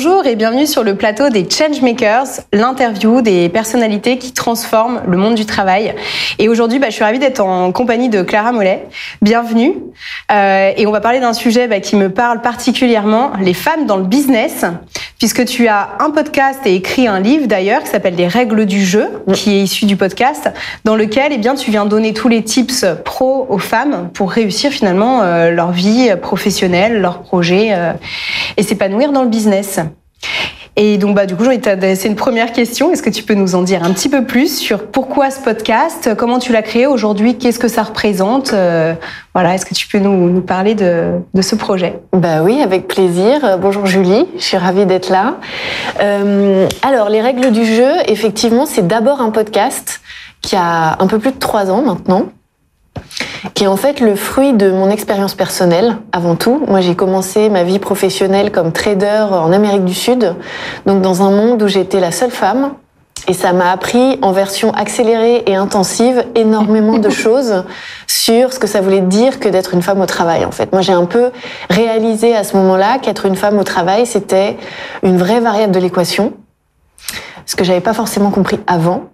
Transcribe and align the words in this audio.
Bonjour 0.00 0.26
et 0.26 0.36
bienvenue 0.36 0.68
sur 0.68 0.84
le 0.84 0.94
plateau 0.94 1.28
des 1.28 1.44
Changemakers, 1.50 2.28
l'interview 2.52 3.20
des 3.20 3.48
personnalités 3.48 4.16
qui 4.16 4.32
transforment 4.32 5.02
le 5.08 5.16
monde 5.16 5.34
du 5.34 5.44
travail. 5.44 5.92
Et 6.38 6.48
aujourd'hui, 6.48 6.78
bah, 6.78 6.86
je 6.90 6.94
suis 6.94 7.02
ravie 7.02 7.18
d'être 7.18 7.40
en 7.40 7.72
compagnie 7.72 8.08
de 8.08 8.22
Clara 8.22 8.52
Mollet. 8.52 8.86
Bienvenue. 9.22 9.74
Euh, 10.30 10.70
et 10.76 10.86
on 10.86 10.92
va 10.92 11.00
parler 11.00 11.18
d'un 11.18 11.32
sujet 11.32 11.66
bah, 11.66 11.80
qui 11.80 11.96
me 11.96 12.10
parle 12.10 12.42
particulièrement, 12.42 13.32
les 13.40 13.54
femmes 13.54 13.86
dans 13.86 13.96
le 13.96 14.04
business, 14.04 14.64
puisque 15.18 15.44
tu 15.44 15.66
as 15.66 15.96
un 15.98 16.10
podcast 16.10 16.60
et 16.64 16.76
écrit 16.76 17.08
un 17.08 17.18
livre 17.18 17.48
d'ailleurs 17.48 17.82
qui 17.82 17.88
s'appelle 17.88 18.14
Les 18.14 18.28
règles 18.28 18.66
du 18.66 18.84
jeu, 18.84 19.08
qui 19.34 19.56
est 19.56 19.62
issu 19.64 19.84
du 19.86 19.96
podcast, 19.96 20.48
dans 20.84 20.94
lequel 20.94 21.32
eh 21.32 21.38
bien, 21.38 21.56
tu 21.56 21.72
viens 21.72 21.86
donner 21.86 22.14
tous 22.14 22.28
les 22.28 22.44
tips 22.44 22.86
pro 23.04 23.48
aux 23.50 23.58
femmes 23.58 24.10
pour 24.14 24.30
réussir 24.30 24.70
finalement 24.70 25.22
euh, 25.22 25.50
leur 25.50 25.72
vie 25.72 26.08
professionnelle, 26.22 27.00
leurs 27.00 27.22
projets 27.22 27.70
euh, 27.72 27.94
et 28.56 28.62
s'épanouir 28.62 29.10
dans 29.10 29.24
le 29.24 29.28
business. 29.28 29.80
Et 30.80 30.96
donc, 30.96 31.16
bah, 31.16 31.26
du 31.26 31.34
coup, 31.34 31.42
de 31.42 32.06
une 32.06 32.14
première 32.14 32.52
question. 32.52 32.92
Est-ce 32.92 33.02
que 33.02 33.10
tu 33.10 33.24
peux 33.24 33.34
nous 33.34 33.56
en 33.56 33.62
dire 33.62 33.82
un 33.82 33.90
petit 33.90 34.08
peu 34.08 34.24
plus 34.24 34.58
sur 34.58 34.86
pourquoi 34.86 35.28
ce 35.32 35.40
podcast? 35.40 36.10
Comment 36.16 36.38
tu 36.38 36.52
l'as 36.52 36.62
créé? 36.62 36.86
Aujourd'hui 36.86 37.36
Qu'est-ce 37.36 37.58
que 37.58 37.66
ça 37.66 37.82
représente? 37.82 38.52
Euh, 38.52 38.94
Voilà, 39.34 39.56
est-ce 39.56 39.66
que 39.66 39.74
tu 39.74 39.88
peux 39.88 39.98
nous, 39.98 40.40
parler 40.40 40.76
de, 40.76 41.14
de, 41.34 41.42
ce 41.42 41.56
projet? 41.56 41.98
Bah 42.12 42.44
oui, 42.44 42.62
avec 42.62 42.86
plaisir. 42.86 43.58
Bonjour 43.60 43.86
Julie, 43.86 44.26
je 44.36 44.42
suis 44.44 44.56
ravie 44.56 44.86
d'être 44.86 45.08
là. 45.10 45.38
Euh, 46.00 46.68
alors, 46.82 47.08
les 47.08 47.22
règles 47.22 47.50
du 47.50 47.64
jeu, 47.64 47.90
effectivement, 48.06 48.64
c'est 48.64 48.86
d'abord 48.86 49.20
un 49.20 49.30
podcast 49.30 50.00
qui 50.42 50.54
a 50.54 50.96
un 51.00 51.06
peu 51.08 51.18
plus 51.18 51.32
de 51.32 51.38
trois 51.38 51.72
ans 51.72 51.82
maintenant 51.82 52.28
qui 53.54 53.64
est 53.64 53.68
en 53.68 53.76
fait 53.76 54.00
le 54.00 54.14
fruit 54.16 54.52
de 54.52 54.70
mon 54.70 54.90
expérience 54.90 55.34
personnelle 55.34 55.96
avant 56.12 56.36
tout. 56.36 56.64
Moi, 56.68 56.80
j'ai 56.80 56.94
commencé 56.94 57.50
ma 57.50 57.64
vie 57.64 57.78
professionnelle 57.78 58.52
comme 58.52 58.72
trader 58.72 59.26
en 59.30 59.52
Amérique 59.52 59.84
du 59.84 59.94
Sud, 59.94 60.34
donc 60.86 61.02
dans 61.02 61.22
un 61.22 61.30
monde 61.30 61.62
où 61.62 61.68
j'étais 61.68 62.00
la 62.00 62.12
seule 62.12 62.30
femme. 62.30 62.72
Et 63.26 63.34
ça 63.34 63.52
m'a 63.52 63.72
appris 63.72 64.18
en 64.22 64.32
version 64.32 64.72
accélérée 64.72 65.42
et 65.46 65.54
intensive 65.54 66.24
énormément 66.34 66.98
de 66.98 67.10
choses 67.24 67.64
sur 68.06 68.52
ce 68.52 68.58
que 68.58 68.66
ça 68.66 68.80
voulait 68.80 69.00
dire 69.02 69.38
que 69.38 69.48
d'être 69.48 69.74
une 69.74 69.82
femme 69.82 70.00
au 70.00 70.06
travail. 70.06 70.44
En 70.44 70.50
fait, 70.50 70.72
moi, 70.72 70.80
j'ai 70.80 70.92
un 70.92 71.04
peu 71.04 71.30
réalisé 71.68 72.34
à 72.34 72.44
ce 72.44 72.56
moment-là 72.56 72.98
qu'être 72.98 73.26
une 73.26 73.36
femme 73.36 73.58
au 73.58 73.64
travail, 73.64 74.06
c'était 74.06 74.56
une 75.02 75.18
vraie 75.18 75.40
variable 75.40 75.74
de 75.74 75.80
l'équation, 75.80 76.32
ce 77.44 77.56
que 77.56 77.64
j'avais 77.64 77.80
pas 77.80 77.94
forcément 77.94 78.30
compris 78.30 78.60
avant. 78.66 79.10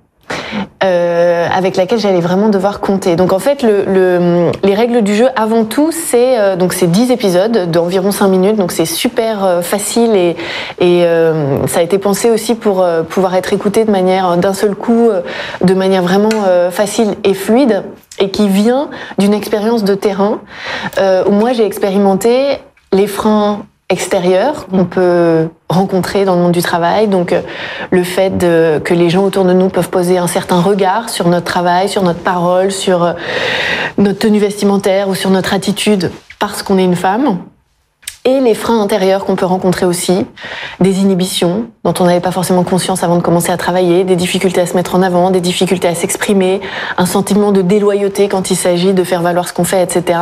Euh, 0.83 1.47
avec 1.55 1.77
laquelle 1.77 1.99
j'allais 1.99 2.21
vraiment 2.21 2.49
devoir 2.49 2.81
compter. 2.81 3.17
Donc 3.17 3.33
en 3.33 3.39
fait, 3.39 3.63
le, 3.63 3.85
le, 3.87 4.51
les 4.63 4.75
règles 4.75 5.03
du 5.03 5.15
jeu, 5.15 5.29
avant 5.37 5.65
tout, 5.65 5.91
c'est 5.93 6.39
euh, 6.39 6.57
donc 6.57 6.73
c'est 6.73 6.87
10 6.87 7.11
épisodes 7.11 7.71
d'environ 7.71 8.11
5 8.11 8.29
minutes, 8.29 8.57
donc 8.57 8.73
c'est 8.73 8.85
super 8.85 9.45
euh, 9.45 9.63
facile 9.63 10.15
et, 10.15 10.37
et 10.81 11.05
euh, 11.05 11.67
ça 11.67 11.81
a 11.81 11.83
été 11.83 11.99
pensé 11.99 12.31
aussi 12.31 12.55
pour 12.55 12.85
pouvoir 13.09 13.35
être 13.35 13.53
écouté 13.53 13.85
de 13.85 13.91
manière 13.91 14.37
d'un 14.37 14.53
seul 14.53 14.75
coup, 14.75 15.09
de 15.61 15.75
manière 15.75 16.03
vraiment 16.03 16.29
facile 16.71 17.15
et 17.25 17.35
fluide 17.35 17.83
et 18.19 18.31
qui 18.31 18.49
vient 18.49 18.91
d'une 19.19 19.35
expérience 19.35 19.85
de 19.85 19.95
terrain 19.95 20.41
où 21.27 21.31
moi 21.31 21.53
j'ai 21.53 21.65
expérimenté 21.65 22.59
les 22.93 23.07
freins 23.07 23.65
extérieur 23.91 24.67
qu'on 24.67 24.85
peut 24.85 25.49
rencontrer 25.69 26.25
dans 26.25 26.35
le 26.37 26.43
monde 26.43 26.53
du 26.53 26.63
travail. 26.63 27.09
Donc 27.09 27.33
euh, 27.33 27.43
le 27.91 28.03
fait 28.03 28.33
que 28.39 28.95
les 28.95 29.11
gens 29.11 29.25
autour 29.25 29.45
de 29.45 29.53
nous 29.53 29.69
peuvent 29.69 29.91
poser 29.91 30.19
un 30.19 30.27
certain 30.27 30.61
regard 30.61 31.09
sur 31.11 31.29
notre 31.29 31.45
travail, 31.45 31.89
sur 31.89 32.03
notre 32.03 32.21
parole, 32.21 32.73
sur 32.73 33.05
euh, 33.05 33.13
notre 33.99 34.19
tenue 34.19 34.39
vestimentaire 34.39 35.09
ou 35.09 35.15
sur 35.15 35.31
notre 35.31 35.55
attitude 35.55 36.11
parce 36.39 36.63
qu'on 36.63 36.79
est 36.79 36.85
une 36.85 36.97
femme 36.97 37.39
et 38.27 38.41
les 38.41 38.55
freins 38.55 38.81
intérieurs 38.81 39.27
qu'on 39.27 39.37
peut 39.37 39.45
rencontrer 39.45 39.85
aussi, 39.85 40.27
des 40.81 41.01
inhibitions 41.01 41.67
dont 41.85 41.93
on 42.01 42.05
n'avait 42.05 42.21
pas 42.21 42.31
forcément 42.31 42.65
conscience 42.65 43.03
avant 43.03 43.17
de 43.17 43.23
commencer 43.23 43.53
à 43.53 43.59
travailler, 43.59 44.05
des 44.05 44.17
difficultés 44.17 44.63
à 44.63 44.67
se 44.67 44.75
mettre 44.75 44.95
en 44.95 45.03
avant, 45.03 45.31
des 45.31 45.43
difficultés 45.43 45.89
à 45.89 45.95
s'exprimer, 45.95 46.63
un 46.97 47.05
sentiment 47.05 47.53
de 47.53 47.61
déloyauté 47.61 48.29
quand 48.29 48.51
il 48.51 48.57
s'agit 48.57 48.95
de 48.95 49.05
faire 49.05 49.21
valoir 49.21 49.47
ce 49.47 49.53
qu'on 49.53 49.65
fait, 49.65 49.83
etc., 49.83 50.19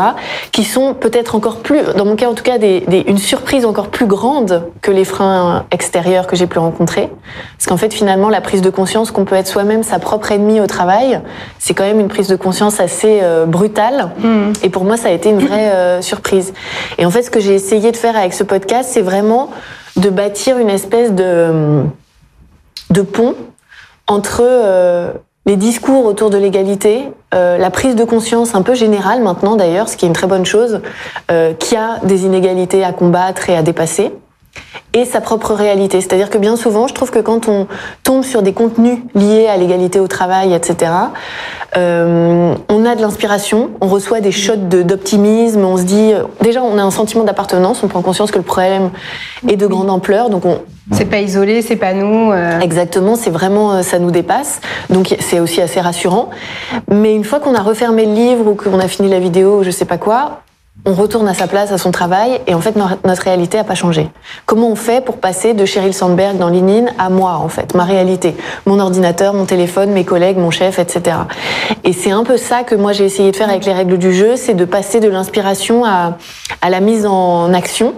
qui 0.50 0.64
sont 0.64 0.94
peut-être 0.94 1.36
encore 1.36 1.58
plus, 1.58 1.80
dans 1.96 2.04
mon 2.04 2.16
cas 2.16 2.28
en 2.28 2.34
tout 2.34 2.42
cas, 2.42 2.58
des, 2.58 2.80
des, 2.80 3.04
une 3.06 3.18
surprise 3.18 3.64
encore 3.64 3.88
plus 3.88 4.06
grande 4.06 4.64
que 4.80 4.90
les 4.90 5.04
freins 5.04 5.64
extérieurs 5.70 6.26
que 6.26 6.34
j'ai 6.34 6.48
pu 6.48 6.58
rencontrer. 6.58 7.08
Parce 7.56 7.69
qu'en 7.69 7.76
fait, 7.76 7.94
finalement, 7.94 8.28
la 8.28 8.40
prise 8.40 8.62
de 8.62 8.70
conscience 8.70 9.12
qu'on 9.12 9.24
peut 9.24 9.36
être 9.36 9.46
soi-même 9.46 9.84
sa 9.84 10.00
propre 10.00 10.32
ennemie 10.32 10.60
au 10.60 10.66
travail, 10.66 11.20
c'est 11.60 11.74
quand 11.74 11.84
même 11.84 12.00
une 12.00 12.08
prise 12.08 12.26
de 12.26 12.36
conscience 12.36 12.80
assez 12.80 13.20
euh, 13.22 13.46
brutale. 13.46 14.10
Mmh. 14.19 14.52
Et 14.64 14.69
pour 14.69 14.84
moi, 14.84 14.96
ça 14.96 15.08
a 15.08 15.12
été 15.12 15.30
une 15.30 15.38
vraie 15.38 15.70
euh, 15.70 16.02
surprise. 16.02 16.52
Et 16.98 17.06
en 17.06 17.10
fait, 17.10 17.22
ce 17.22 17.30
que 17.30 17.38
j'ai 17.38 17.54
essayé 17.54 17.91
de 17.92 17.97
faire 17.97 18.16
avec 18.16 18.34
ce 18.34 18.42
podcast, 18.42 18.91
c'est 18.92 19.03
vraiment 19.03 19.50
de 19.97 20.10
bâtir 20.10 20.58
une 20.58 20.70
espèce 20.70 21.12
de, 21.12 21.84
pont 23.12 23.34
entre 24.08 24.42
euh, 24.42 25.12
les 25.47 25.56
discours 25.56 26.04
autour 26.04 26.31
de 26.31 26.36
l'égalité, 26.38 27.08
euh, 27.34 27.58
la 27.58 27.70
prise 27.70 27.97
de 27.97 28.04
conscience 28.04 28.54
un 28.54 28.62
peu 28.62 28.75
générale 28.75 29.22
maintenant 29.22 29.56
d'ailleurs, 29.56 29.88
ce 29.88 29.97
qui 29.97 30.04
est 30.04 30.08
une 30.08 30.14
très 30.14 30.26
bonne 30.26 30.44
chose, 30.44 30.81
euh, 31.31 31.52
qu'il 31.54 31.78
y 31.78 31.81
a 31.81 31.98
des 32.04 32.25
inégalités 32.25 32.84
à 32.84 32.92
combattre 32.92 33.48
et 33.50 33.56
à 33.56 33.62
dépasser, 33.62 34.12
et 34.94 35.04
sa 35.04 35.20
propre 35.20 35.54
réalité. 35.54 36.00
C'est-à-dire 36.00 36.30
que 36.30 36.38
bien 36.38 36.56
souvent, 36.56 36.86
je 36.86 36.94
trouve 36.94 37.10
que 37.10 37.18
quand 37.18 37.48
on 37.48 37.66
tombe 38.02 38.24
sur 38.24 38.42
des 38.42 38.52
contenus 38.52 38.98
liés 39.14 39.46
à 39.46 39.56
l'égalité 39.56 40.00
au 40.00 40.06
travail, 40.06 40.52
etc., 40.52 40.92
euh, 41.76 42.54
on 42.68 42.84
a 42.84 42.94
de 42.94 43.00
l'inspiration, 43.00 43.70
on 43.80 43.86
reçoit 43.86 44.20
des 44.20 44.32
shots 44.32 44.56
d'optimisme, 44.56 45.64
on 45.64 45.78
se 45.78 45.84
dit, 45.84 46.12
euh, 46.12 46.24
déjà, 46.42 46.62
on 46.62 46.76
a 46.76 46.82
un 46.82 46.90
sentiment 46.90 47.24
d'appartenance, 47.24 47.82
on 47.82 47.88
prend 47.88 48.02
conscience 48.02 48.30
que 48.30 48.38
le 48.38 48.44
problème 48.44 48.90
est 49.48 49.56
de 49.56 49.66
grande 49.66 49.88
ampleur, 49.88 50.28
donc 50.28 50.44
on... 50.44 50.58
C'est 50.90 51.06
pas 51.06 51.20
isolé, 51.20 51.62
c'est 51.62 51.76
pas 51.76 51.94
nous. 51.94 52.32
Euh... 52.32 52.58
Exactement, 52.60 53.14
c'est 53.14 53.30
vraiment, 53.30 53.82
ça 53.82 54.00
nous 54.00 54.10
dépasse, 54.10 54.60
donc 54.90 55.14
c'est 55.20 55.38
aussi 55.38 55.62
assez 55.62 55.80
rassurant. 55.80 56.28
Mais 56.90 57.14
une 57.14 57.24
fois 57.24 57.38
qu'on 57.38 57.54
a 57.54 57.62
refermé 57.62 58.04
le 58.04 58.12
livre 58.12 58.48
ou 58.48 58.54
qu'on 58.54 58.80
a 58.80 58.88
fini 58.88 59.08
la 59.08 59.20
vidéo, 59.20 59.62
je 59.62 59.70
sais 59.70 59.84
pas 59.84 59.96
quoi, 59.96 60.42
on 60.84 60.94
retourne 60.94 61.28
à 61.28 61.34
sa 61.34 61.47
place, 61.47 61.70
à 61.70 61.78
son 61.78 61.93
travail, 61.93 62.41
et 62.47 62.54
en 62.54 62.60
fait, 62.60 62.75
notre 62.76 63.22
réalité 63.22 63.56
n'a 63.56 63.65
pas 63.65 63.76
changé. 63.76 64.09
Comment 64.47 64.69
on 64.69 64.75
fait 64.75 65.04
pour 65.04 65.19
passer 65.19 65.54
de 65.54 65.65
Sheryl 65.65 65.94
Sandberg 65.94 66.38
dans 66.38 66.48
LinkedIn 66.48 66.87
à 66.98 67.09
moi, 67.09 67.34
en 67.34 67.48
fait, 67.48 67.75
ma 67.75 67.84
réalité? 67.84 68.34
Mon 68.66 68.81
ordinateur, 68.81 69.32
mon 69.32 69.44
téléphone, 69.44 69.91
mes 69.91 70.04
collègues, 70.04 70.38
mon 70.38 70.50
chef, 70.50 70.81
etc. 70.81 71.19
Et 71.84 71.93
c'est 71.93 72.10
un 72.10 72.25
peu 72.25 72.37
ça 72.37 72.65
que 72.65 72.75
moi 72.75 72.93
j'ai 72.93 73.04
essayé 73.04 73.31
de 73.31 73.37
faire 73.37 73.48
avec 73.48 73.65
les 73.65 73.72
règles 73.72 73.97
du 73.97 74.12
jeu, 74.12 74.34
c'est 74.37 74.54
de 74.54 74.65
passer 74.65 74.98
de 74.98 75.09
l'inspiration 75.09 75.84
à, 75.84 76.16
à, 76.60 76.70
la 76.70 76.81
mise 76.81 77.06
en 77.06 77.54
action 77.54 77.94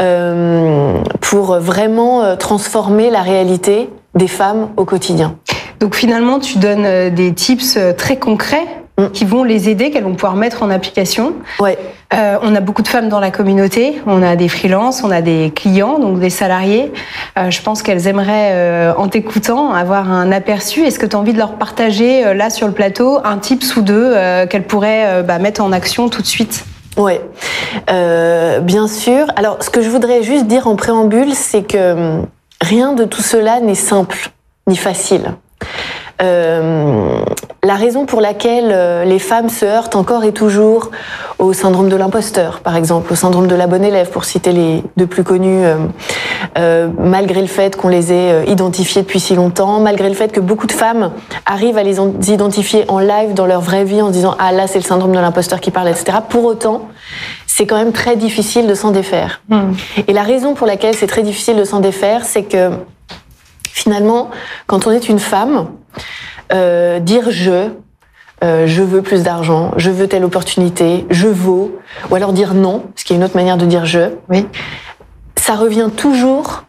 euh, 0.00 0.98
pour 1.20 1.58
vraiment 1.58 2.22
euh, 2.22 2.34
transformer 2.34 3.10
la 3.10 3.22
réalité 3.22 3.88
des 4.14 4.28
femmes 4.28 4.70
au 4.76 4.84
quotidien. 4.84 5.36
Donc 5.78 5.94
finalement, 5.94 6.40
tu 6.40 6.58
donnes 6.58 6.86
euh, 6.86 7.10
des 7.10 7.34
tips 7.34 7.78
très 7.96 8.16
concrets 8.16 8.66
Mm. 8.98 9.08
qui 9.10 9.26
vont 9.26 9.44
les 9.44 9.68
aider, 9.68 9.90
qu'elles 9.90 10.04
vont 10.04 10.14
pouvoir 10.14 10.36
mettre 10.36 10.62
en 10.62 10.70
application. 10.70 11.34
Ouais. 11.60 11.76
Euh, 12.14 12.38
on 12.40 12.54
a 12.54 12.60
beaucoup 12.60 12.80
de 12.80 12.88
femmes 12.88 13.10
dans 13.10 13.20
la 13.20 13.30
communauté, 13.30 14.00
on 14.06 14.22
a 14.22 14.36
des 14.36 14.48
freelances, 14.48 15.04
on 15.04 15.10
a 15.10 15.20
des 15.20 15.52
clients, 15.54 15.98
donc 15.98 16.18
des 16.18 16.30
salariés. 16.30 16.90
Euh, 17.38 17.50
je 17.50 17.60
pense 17.60 17.82
qu'elles 17.82 18.06
aimeraient, 18.06 18.52
euh, 18.54 18.94
en 18.96 19.08
t'écoutant, 19.08 19.74
avoir 19.74 20.10
un 20.10 20.32
aperçu. 20.32 20.80
Est-ce 20.80 20.98
que 20.98 21.04
tu 21.04 21.14
as 21.14 21.18
envie 21.18 21.34
de 21.34 21.38
leur 21.38 21.56
partager, 21.56 22.32
là 22.34 22.48
sur 22.48 22.66
le 22.66 22.72
plateau, 22.72 23.18
un 23.22 23.36
tip 23.36 23.62
sous 23.62 23.82
deux 23.82 24.14
qu'elles 24.48 24.66
pourraient 24.66 25.22
bah, 25.22 25.38
mettre 25.38 25.62
en 25.62 25.72
action 25.72 26.08
tout 26.08 26.22
de 26.22 26.26
suite? 26.26 26.64
Ouais, 26.96 27.20
bien 28.62 28.88
sûr. 28.88 29.26
Alors, 29.36 29.62
ce 29.62 29.68
que 29.68 29.82
je 29.82 29.90
voudrais 29.90 30.22
juste 30.22 30.46
dire 30.46 30.66
en 30.68 30.76
préambule, 30.76 31.34
c'est 31.34 31.64
que 31.64 32.22
rien 32.62 32.94
de 32.94 33.04
tout 33.04 33.22
cela 33.22 33.60
n'est 33.60 33.74
simple 33.74 34.30
ni 34.66 34.76
facile. 34.76 35.34
Euh, 36.22 37.20
la 37.66 37.74
raison 37.74 38.06
pour 38.06 38.20
laquelle 38.20 38.70
euh, 38.70 39.04
les 39.04 39.18
femmes 39.18 39.48
se 39.48 39.64
heurtent 39.64 39.96
encore 39.96 40.24
et 40.24 40.32
toujours 40.32 40.92
au 41.38 41.52
syndrome 41.52 41.88
de 41.88 41.96
l'imposteur, 41.96 42.60
par 42.60 42.76
exemple, 42.76 43.12
au 43.12 43.16
syndrome 43.16 43.48
de 43.48 43.54
la 43.56 43.66
bonne 43.66 43.84
élève, 43.84 44.10
pour 44.10 44.24
citer 44.24 44.52
les 44.52 44.84
deux 44.96 45.06
plus 45.06 45.24
connus, 45.24 45.64
euh, 45.64 45.76
euh, 46.58 46.88
malgré 46.98 47.40
le 47.40 47.48
fait 47.48 47.76
qu'on 47.76 47.88
les 47.88 48.12
ait 48.12 48.44
identifiées 48.46 49.02
depuis 49.02 49.18
si 49.18 49.34
longtemps, 49.34 49.80
malgré 49.80 50.08
le 50.08 50.14
fait 50.14 50.30
que 50.30 50.40
beaucoup 50.40 50.68
de 50.68 50.72
femmes 50.72 51.10
arrivent 51.44 51.76
à 51.76 51.82
les 51.82 51.98
identifier 52.30 52.84
en 52.88 53.00
live 53.00 53.34
dans 53.34 53.46
leur 53.46 53.60
vraie 53.60 53.84
vie 53.84 54.00
en 54.00 54.08
se 54.08 54.12
disant 54.12 54.36
ah 54.38 54.52
là 54.52 54.66
c'est 54.68 54.78
le 54.78 54.84
syndrome 54.84 55.12
de 55.12 55.18
l'imposteur 55.18 55.60
qui 55.60 55.72
parle, 55.72 55.88
etc. 55.88 56.18
Pour 56.28 56.44
autant, 56.44 56.88
c'est 57.46 57.66
quand 57.66 57.76
même 57.76 57.92
très 57.92 58.16
difficile 58.16 58.68
de 58.68 58.74
s'en 58.74 58.92
défaire. 58.92 59.40
Mmh. 59.48 59.72
Et 60.06 60.12
la 60.12 60.22
raison 60.22 60.54
pour 60.54 60.66
laquelle 60.66 60.94
c'est 60.94 61.06
très 61.08 61.22
difficile 61.22 61.56
de 61.56 61.64
s'en 61.64 61.80
défaire, 61.80 62.24
c'est 62.24 62.44
que 62.44 62.70
finalement, 63.64 64.30
quand 64.66 64.86
on 64.86 64.90
est 64.92 65.08
une 65.08 65.18
femme, 65.18 65.68
euh, 66.52 66.98
dire 67.00 67.30
je, 67.30 67.70
euh, 68.44 68.66
je 68.66 68.82
veux 68.82 69.02
plus 69.02 69.22
d'argent, 69.22 69.72
je 69.76 69.90
veux 69.90 70.08
telle 70.08 70.24
opportunité, 70.24 71.06
je 71.10 71.28
vaux, 71.28 71.78
ou 72.10 72.14
alors 72.14 72.32
dire 72.32 72.54
non, 72.54 72.84
ce 72.96 73.04
qui 73.04 73.12
est 73.12 73.16
une 73.16 73.24
autre 73.24 73.36
manière 73.36 73.56
de 73.56 73.66
dire 73.66 73.86
je, 73.86 74.10
oui. 74.28 74.46
ça 75.36 75.54
revient 75.54 75.90
toujours 75.96 76.64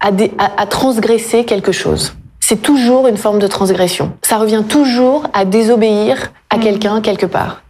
à, 0.00 0.12
des, 0.12 0.32
à, 0.38 0.62
à 0.62 0.66
transgresser 0.66 1.44
quelque 1.44 1.72
chose. 1.72 2.14
C'est 2.40 2.62
toujours 2.62 3.06
une 3.06 3.18
forme 3.18 3.38
de 3.38 3.46
transgression. 3.46 4.12
Ça 4.22 4.38
revient 4.38 4.64
toujours 4.68 5.24
à 5.34 5.44
désobéir 5.44 6.32
à 6.48 6.56
mmh. 6.56 6.60
quelqu'un 6.60 7.00
quelque 7.00 7.26
part. 7.26 7.62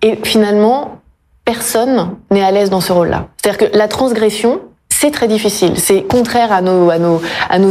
Et 0.00 0.18
finalement, 0.22 1.00
personne 1.44 2.16
n'est 2.30 2.42
à 2.42 2.50
l'aise 2.50 2.70
dans 2.70 2.80
ce 2.80 2.92
rôle-là. 2.92 3.28
C'est-à-dire 3.36 3.70
que 3.70 3.76
la 3.76 3.88
transgression, 3.88 4.60
c'est 5.00 5.10
très 5.10 5.26
difficile. 5.26 5.72
C'est 5.76 6.02
contraire 6.02 6.52
à 6.52 6.60
nos, 6.62 6.90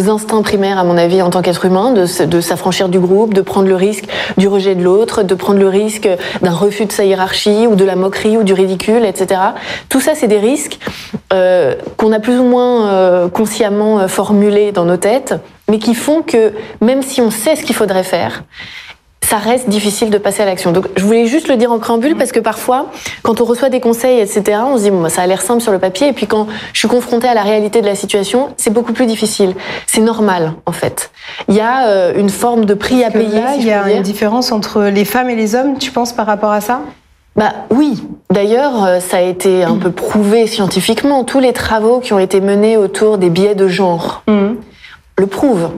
instincts 0.09 0.41
primaires, 0.41 0.77
à 0.77 0.83
mon 0.83 0.97
avis, 0.97 1.21
en 1.21 1.29
tant 1.29 1.41
qu'être 1.41 1.65
humain, 1.65 1.91
de, 1.91 2.25
de 2.25 2.41
s'affranchir 2.41 2.89
du 2.89 2.99
groupe, 2.99 3.33
de 3.33 3.41
prendre 3.41 3.67
le 3.67 3.75
risque 3.75 4.05
du 4.37 4.47
rejet 4.47 4.75
de 4.75 4.83
l'autre, 4.83 5.23
de 5.23 5.33
prendre 5.33 5.59
le 5.59 5.69
risque 5.69 6.09
d'un 6.41 6.51
refus 6.51 6.85
de 6.85 6.91
sa 6.91 7.05
hiérarchie 7.05 7.65
ou 7.65 7.75
de 7.75 7.85
la 7.85 7.95
moquerie 7.95 8.37
ou 8.37 8.43
du 8.43 8.53
ridicule, 8.53 9.05
etc. 9.05 9.39
Tout 9.87 10.01
ça, 10.01 10.15
c'est 10.15 10.27
des 10.27 10.37
risques 10.37 10.79
euh, 11.31 11.75
qu'on 11.97 12.11
a 12.11 12.19
plus 12.19 12.37
ou 12.37 12.43
moins 12.43 12.89
euh, 12.89 13.29
consciemment 13.29 13.99
euh, 13.99 14.07
formulés 14.07 14.73
dans 14.73 14.85
nos 14.85 14.97
têtes, 14.97 15.33
mais 15.69 15.79
qui 15.79 15.95
font 15.95 16.23
que 16.23 16.51
même 16.81 17.01
si 17.01 17.21
on 17.21 17.31
sait 17.31 17.55
ce 17.55 17.63
qu'il 17.63 17.75
faudrait 17.75 18.03
faire, 18.03 18.43
ça 19.23 19.37
reste 19.37 19.69
difficile 19.69 20.09
de 20.09 20.17
passer 20.17 20.43
à 20.43 20.45
l'action. 20.45 20.71
Donc, 20.71 20.87
je 20.95 21.03
voulais 21.03 21.25
juste 21.25 21.47
le 21.47 21.55
dire 21.55 21.71
en 21.71 21.79
préambule 21.79 22.15
parce 22.15 22.31
que 22.31 22.39
parfois, 22.39 22.87
quand 23.23 23.41
on 23.41 23.45
reçoit 23.45 23.69
des 23.69 23.79
conseils, 23.79 24.19
etc., 24.19 24.59
on 24.65 24.77
se 24.77 24.83
dit, 24.83 24.91
bon, 24.91 25.01
bah, 25.01 25.09
ça 25.09 25.21
a 25.21 25.27
l'air 25.27 25.41
simple 25.41 25.61
sur 25.61 25.71
le 25.71 25.79
papier. 25.79 26.09
Et 26.09 26.13
puis, 26.13 26.27
quand 26.27 26.47
je 26.73 26.79
suis 26.79 26.87
confrontée 26.87 27.27
à 27.27 27.33
la 27.33 27.43
réalité 27.43 27.81
de 27.81 27.85
la 27.85 27.95
situation, 27.95 28.49
c'est 28.57 28.71
beaucoup 28.71 28.93
plus 28.93 29.05
difficile. 29.05 29.55
C'est 29.87 30.01
normal, 30.01 30.53
en 30.65 30.71
fait. 30.71 31.11
Il 31.47 31.55
y 31.55 31.61
a 31.61 31.87
euh, 31.87 32.13
une 32.15 32.29
forme 32.29 32.65
de 32.65 32.73
prix 32.73 33.03
à 33.03 33.11
payer. 33.11 33.39
Là, 33.39 33.55
il 33.57 33.65
y 33.65 33.71
a 33.71 33.91
une 33.91 34.03
différence 34.03 34.51
entre 34.51 34.83
les 34.83 35.05
femmes 35.05 35.29
et 35.29 35.35
les 35.35 35.55
hommes, 35.55 35.77
tu 35.77 35.91
penses, 35.91 36.13
par 36.13 36.25
rapport 36.25 36.51
à 36.51 36.61
ça? 36.61 36.81
Bah 37.35 37.53
oui. 37.71 38.03
D'ailleurs, 38.29 38.83
euh, 38.83 38.99
ça 38.99 39.17
a 39.17 39.21
été 39.21 39.63
un 39.63 39.77
peu 39.77 39.91
prouvé 39.91 40.47
scientifiquement. 40.47 41.23
Tous 41.23 41.39
les 41.39 41.53
travaux 41.53 41.99
qui 41.99 42.13
ont 42.13 42.19
été 42.19 42.41
menés 42.41 42.77
autour 42.77 43.17
des 43.17 43.29
biais 43.29 43.55
de 43.55 43.67
genre 43.67 44.23
mmh. 44.27 44.49
le 45.17 45.27
prouvent. 45.27 45.71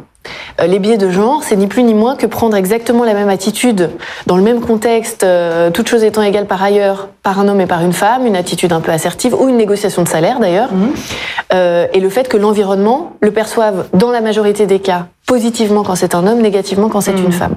Euh, 0.62 0.68
les 0.68 0.80
biais 0.80 0.98
de 0.98 1.10
genre, 1.10 1.44
c'est 1.44 1.56
ni 1.56 1.68
plus 1.68 1.84
ni 1.84 1.94
moins 1.94 2.16
que 2.16 2.26
prendre 2.26 2.56
exactement 2.56 3.04
la 3.04 3.14
même 3.14 3.30
attitude 3.30 3.90
dans 4.26 4.38
le 4.38 4.44
même 4.44 4.62
contexte, 4.62 5.24
euh, 5.24 5.70
toutes 5.70 5.88
choses 5.88 6.04
étant 6.04 6.22
égales 6.22 6.48
par 6.48 6.64
ailleurs, 6.64 7.10
par 7.24 7.40
un 7.40 7.48
homme 7.48 7.62
et 7.62 7.66
par 7.66 7.84
une 7.84 7.94
femme, 7.94 8.26
une 8.26 8.36
attitude 8.36 8.72
un 8.72 8.82
peu 8.82 8.92
assertive 8.92 9.36
ou 9.40 9.50
une 9.50 9.58
négociation 9.58 10.04
de 10.04 10.08
salaire 10.08 10.40
d'ailleurs, 10.40 10.72
mhm. 10.72 10.94
euh, 11.54 11.88
et 11.94 12.00
le 12.00 12.10
fait 12.10 12.28
que 12.28 12.38
l'environnement 12.38 13.14
le 13.22 13.32
perçoive 13.32 13.88
dans 13.94 14.12
la 14.12 14.22
majorité 14.22 14.66
des 14.66 14.80
cas 14.80 15.08
positivement 15.28 15.84
quand 15.84 15.96
c'est 15.96 16.16
un 16.16 16.28
homme, 16.28 16.42
négativement 16.42 16.90
quand 16.90 17.02
c'est 17.02 17.12
une 17.12 17.26
mhm. 17.26 17.32
femme. 17.32 17.56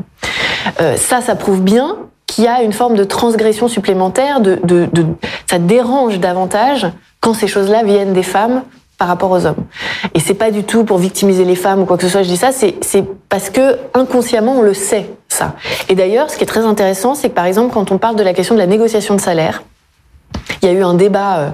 ça, 0.97 1.21
ça 1.21 1.35
prouve 1.35 1.61
bien 1.61 1.97
qu'il 2.27 2.45
y 2.45 2.47
a 2.47 2.63
une 2.63 2.73
forme 2.73 2.95
de 2.95 3.05
transgression 3.05 3.69
supplémentaire, 3.69 4.41
de, 4.41 4.59
de, 4.63 4.89
de 4.93 5.07
ça 5.47 5.59
dérange 5.59 6.19
davantage 6.19 6.87
quand 7.21 7.35
ces 7.35 7.47
choses-là 7.47 7.83
viennent 7.83 8.13
des 8.13 8.23
femmes 8.23 8.63
par 8.99 9.09
rapport 9.09 9.31
aux 9.31 9.47
hommes. 9.47 9.65
Et 10.15 10.21
c'est 10.21 10.35
pas 10.35 10.51
du 10.51 10.65
tout 10.65 10.85
pour 10.85 10.99
victimiser 10.99 11.45
les 11.45 11.55
femmes 11.55 11.83
ou 11.83 11.85
quoi 11.87 11.97
que 11.97 12.03
ce 12.03 12.09
soit, 12.09 12.25
je 12.25 12.29
dis 12.29 12.37
ça, 12.37 12.51
c'est 12.53 13.05
parce 13.29 13.49
que 13.49 13.79
inconsciemment 13.95 14.57
on 14.59 14.63
le 14.63 14.75
sait, 14.75 15.09
ça. 15.29 15.55
Et 15.89 15.95
d'ailleurs, 15.95 16.31
ce 16.31 16.37
qui 16.37 16.43
est 16.43 16.49
très 16.49 16.65
intéressant, 16.65 17.15
c'est 17.15 17.31
que 17.31 17.35
par 17.35 17.47
exemple, 17.47 17.73
quand 17.73 17.93
on 17.93 17.99
parle 17.99 18.17
de 18.17 18.25
la 18.25 18.35
question 18.35 18.57
de 18.57 18.61
la 18.61 18.67
négociation 18.67 19.15
de 19.15 19.21
salaire, 19.21 19.63
il 20.63 20.69
y 20.69 20.73
a 20.73 20.75
eu 20.75 20.83
un 20.83 20.95
débat 20.95 21.39
euh, 21.39 21.51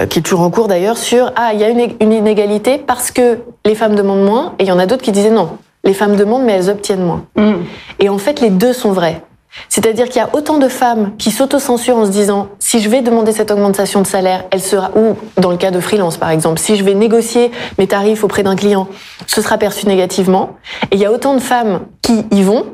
euh, 0.00 0.06
qui 0.06 0.20
est 0.20 0.22
toujours 0.22 0.40
en 0.40 0.50
cours 0.50 0.68
d'ailleurs 0.68 0.96
sur 0.96 1.32
ah 1.36 1.50
il 1.52 1.60
y 1.60 1.64
a 1.64 1.68
une, 1.68 1.92
une 2.00 2.12
inégalité 2.12 2.78
parce 2.78 3.10
que 3.10 3.38
les 3.64 3.74
femmes 3.74 3.94
demandent 3.94 4.24
moins 4.24 4.54
et 4.58 4.64
il 4.64 4.68
y 4.68 4.72
en 4.72 4.78
a 4.78 4.86
d'autres 4.86 5.02
qui 5.02 5.12
disaient 5.12 5.30
non 5.30 5.50
les 5.84 5.94
femmes 5.94 6.16
demandent 6.16 6.44
mais 6.44 6.52
elles 6.52 6.70
obtiennent 6.70 7.04
moins. 7.04 7.24
Mm. 7.36 7.52
Et 8.00 8.08
en 8.08 8.18
fait 8.18 8.40
les 8.40 8.50
deux 8.50 8.72
sont 8.72 8.92
vrais. 8.92 9.22
C'est-à-dire 9.68 10.06
qu'il 10.06 10.16
y 10.16 10.24
a 10.24 10.30
autant 10.32 10.58
de 10.58 10.68
femmes 10.68 11.12
qui 11.18 11.30
s'autocensurent 11.30 11.96
en 11.96 12.04
se 12.06 12.10
disant 12.10 12.48
si 12.58 12.80
je 12.80 12.88
vais 12.88 13.02
demander 13.02 13.32
cette 13.32 13.50
augmentation 13.50 14.02
de 14.02 14.06
salaire, 14.06 14.44
elle 14.50 14.62
sera 14.62 14.90
ou 14.96 15.16
dans 15.40 15.50
le 15.50 15.56
cas 15.56 15.70
de 15.70 15.80
freelance 15.80 16.16
par 16.16 16.30
exemple, 16.30 16.58
si 16.58 16.76
je 16.76 16.84
vais 16.84 16.94
négocier 16.94 17.50
mes 17.78 17.86
tarifs 17.86 18.24
auprès 18.24 18.42
d'un 18.42 18.56
client, 18.56 18.88
ce 19.26 19.40
sera 19.40 19.58
perçu 19.58 19.86
négativement. 19.86 20.56
Et 20.90 20.96
il 20.96 21.00
y 21.00 21.04
a 21.04 21.12
autant 21.12 21.34
de 21.34 21.40
femmes 21.40 21.80
qui 22.02 22.24
y 22.30 22.42
vont 22.42 22.66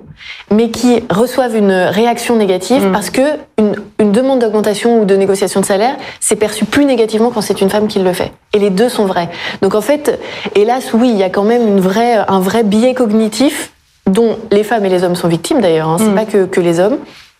mais 0.51 0.71
qui 0.71 1.03
reçoivent 1.11 1.57
une 1.57 1.73
réaction 1.73 2.37
négative 2.37 2.87
mm. 2.87 2.93
parce 2.93 3.11
que 3.11 3.21
une, 3.59 3.77
une 3.99 4.13
demande 4.13 4.41
d'augmentation 4.41 5.01
ou 5.01 5.05
de 5.05 5.17
négociation 5.17 5.61
de 5.61 5.67
salaire, 5.67 5.97
c'est 6.21 6.37
perçu 6.37 6.65
plus 6.65 6.85
négativement 6.85 7.31
quand 7.31 7.41
c'est 7.41 7.61
une 7.61 7.71
femme 7.71 7.89
qui 7.89 7.99
le 7.99 8.13
fait. 8.13 8.33
Et 8.53 8.59
les 8.59 8.71
deux 8.71 8.89
sont 8.89 9.07
vrais. 9.07 9.29
Donc 9.63 9.75
en 9.75 9.81
fait, 9.81 10.19
hélas, 10.55 10.93
oui, 10.93 11.11
il 11.11 11.19
y 11.19 11.23
a 11.23 11.31
quand 11.31 11.45
même 11.45 11.67
une 11.67 11.81
vraie, 11.81 12.17
un 12.29 12.41
vrai 12.41 12.63
biais 12.63 12.95
cognitif 12.95 13.73
dont 14.07 14.39
les 14.51 14.65
femmes 14.65 14.85
et 14.85 14.89
les 14.89 15.05
hommes 15.05 15.17
sont 15.17 15.29
victimes 15.29 15.61
d'ailleurs, 15.61 15.89
hein, 15.89 15.97
c'est 15.99 16.11
mm. 16.11 16.15
pas 16.15 16.25
que, 16.25 16.45
que 16.45 16.61
les 16.61 16.81
hommes, 16.81 16.99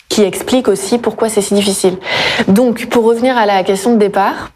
qui 0.09 0.23
explique 0.23 0.69
aussi 0.69 0.99
pourquoi 0.99 1.29
c'est 1.29 1.41
si 1.41 1.55
difficile. 1.55 1.97
Donc, 2.49 2.87
pour 2.87 3.05
revenir 3.05 3.37
à 3.37 3.47
la 3.47 3.63
question 3.65 3.95
de 3.95 3.99
départ, 3.99 4.51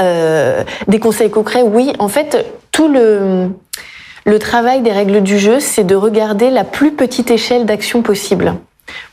euh, 0.00 0.64
des 0.86 0.98
conseils 0.98 1.30
concrets, 1.30 1.62
oui, 1.62 1.92
en 1.98 2.08
fait, 2.08 2.46
tout 2.72 2.88
le, 2.88 3.48
le 4.24 4.38
travail 4.38 4.80
des 4.80 4.92
règles 4.92 5.22
du 5.22 5.38
jeu, 5.38 5.60
c'est 5.60 5.84
de 5.84 5.94
regarder 5.94 6.50
la 6.50 6.64
plus 6.64 6.92
petite 6.92 7.30
échelle 7.30 7.66
d'action 7.66 8.02
possible 8.02 8.54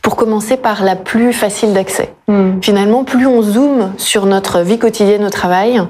pour 0.02 0.16
commencer 0.16 0.58
par 0.58 0.84
la 0.84 0.96
plus 0.96 1.34
facile 1.34 1.74
d'accès. 1.74 2.14
Hmm. 2.28 2.60
Finalement, 2.62 3.04
plus 3.04 3.26
on 3.26 3.42
zoome 3.42 3.92
sur 3.98 4.26
notre 4.26 4.60
vie 4.60 4.78
quotidienne 4.78 5.26
au 5.26 5.30
travail, 5.30 5.82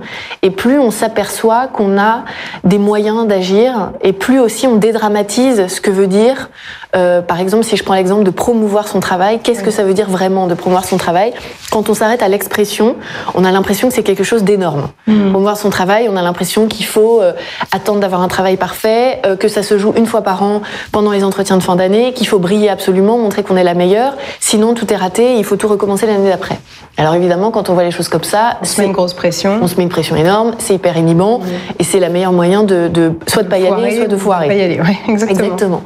et 0.44 0.52
plus 0.52 0.80
on 0.80 0.92
s'aperçoit 0.92 1.68
qu'on 1.68 1.98
a 2.00 2.26
des 2.64 2.78
moyens 2.78 3.28
d'agir, 3.28 3.92
et 4.02 4.14
plus 4.14 4.40
aussi 4.40 4.68
on 4.68 4.76
dédramatise 4.76 5.68
ce 5.68 5.82
que 5.82 5.90
veut 5.90 6.08
dire, 6.08 6.50
euh, 6.96 7.22
par 7.22 7.40
exemple, 7.40 7.64
si 7.64 7.76
je 7.76 7.84
prends 7.84 7.96
l'exemple 7.96 8.24
de 8.24 8.30
promouvoir 8.30 8.88
son 8.88 9.00
travail, 9.00 9.40
qu'est-ce 9.44 9.64
que 9.64 9.72
ça 9.72 9.84
veut 9.84 9.94
dire 9.94 10.10
vraiment 10.10 10.48
de 10.48 10.54
promouvoir 10.54 10.86
son 10.86 10.98
travail? 10.98 11.34
Quand 11.72 11.90
on 11.90 11.94
s'arrête 11.94 12.24
à 12.24 12.28
l'expression, 12.28 12.96
on 13.36 13.44
a 13.44 13.52
l'impression 13.52 13.90
que 13.90 13.94
c'est 13.94 14.04
quelque 14.04 14.24
chose 14.24 14.44
d'énorme. 14.44 14.88
Hmm. 15.06 15.30
Promouvoir 15.32 15.58
son 15.58 15.70
travail, 15.70 16.08
on 16.10 16.16
a 16.16 16.22
l'impression 16.22 16.68
qu'il 16.68 16.86
faut 16.86 17.22
euh, 17.22 17.34
attendre 17.72 18.00
d'avoir 18.00 18.22
un 18.22 18.28
travail 18.28 18.58
parfait, 18.58 19.22
euh, 19.26 19.36
que 19.36 19.48
ça 19.48 19.64
se 19.64 19.78
joue 19.78 19.94
une 19.98 20.06
fois 20.06 20.22
par 20.22 20.44
an 20.44 20.62
pendant 20.92 21.12
les 21.12 21.24
entretiens 21.24 21.58
de 21.58 21.64
fin 21.64 21.76
d'année, 21.76 22.14
qu'il 22.14 22.28
faut 22.28 22.40
briller 22.40 22.70
absolument, 22.70 23.18
montrer 23.18 23.44
qu'on 23.44 23.58
est 23.58 23.64
la 23.64 23.74
meilleure 23.78 24.16
Sinon, 24.40 24.74
tout 24.74 24.92
est 24.92 24.96
raté. 24.96 25.38
Il 25.38 25.44
faut 25.44 25.56
tout 25.56 25.68
recommencer 25.68 26.06
l'année 26.06 26.30
d'après. 26.30 26.60
Alors 26.98 27.14
évidemment, 27.14 27.52
quand 27.52 27.70
on 27.70 27.74
voit 27.74 27.84
les 27.84 27.92
choses 27.92 28.10
comme 28.10 28.24
ça, 28.24 28.58
on 28.62 28.66
se 28.66 28.82
met 28.82 28.88
une 28.88 28.94
grosse 28.94 29.14
pression. 29.14 29.60
On 29.62 29.68
se 29.68 29.76
met 29.76 29.84
une 29.84 29.90
pression 29.90 30.16
énorme. 30.16 30.56
C'est 30.58 30.74
hyper 30.74 30.98
inhibant 30.98 31.42
et 31.78 31.84
c'est 31.84 32.00
la 32.00 32.10
meilleure 32.10 32.34
moyen 32.34 32.64
de, 32.64 32.88
de 32.88 33.14
soit 33.28 33.44
de 33.44 33.50
pas 33.50 33.60
y 33.60 33.68
aller, 33.68 33.96
soit 33.98 34.08
de 34.08 34.18
foirer. 34.18 34.48
Pas 34.48 34.56
y 34.56 34.62
aller, 34.62 34.82
ouais, 34.82 34.98
exactement. 35.08 35.44
exactement. 35.44 35.84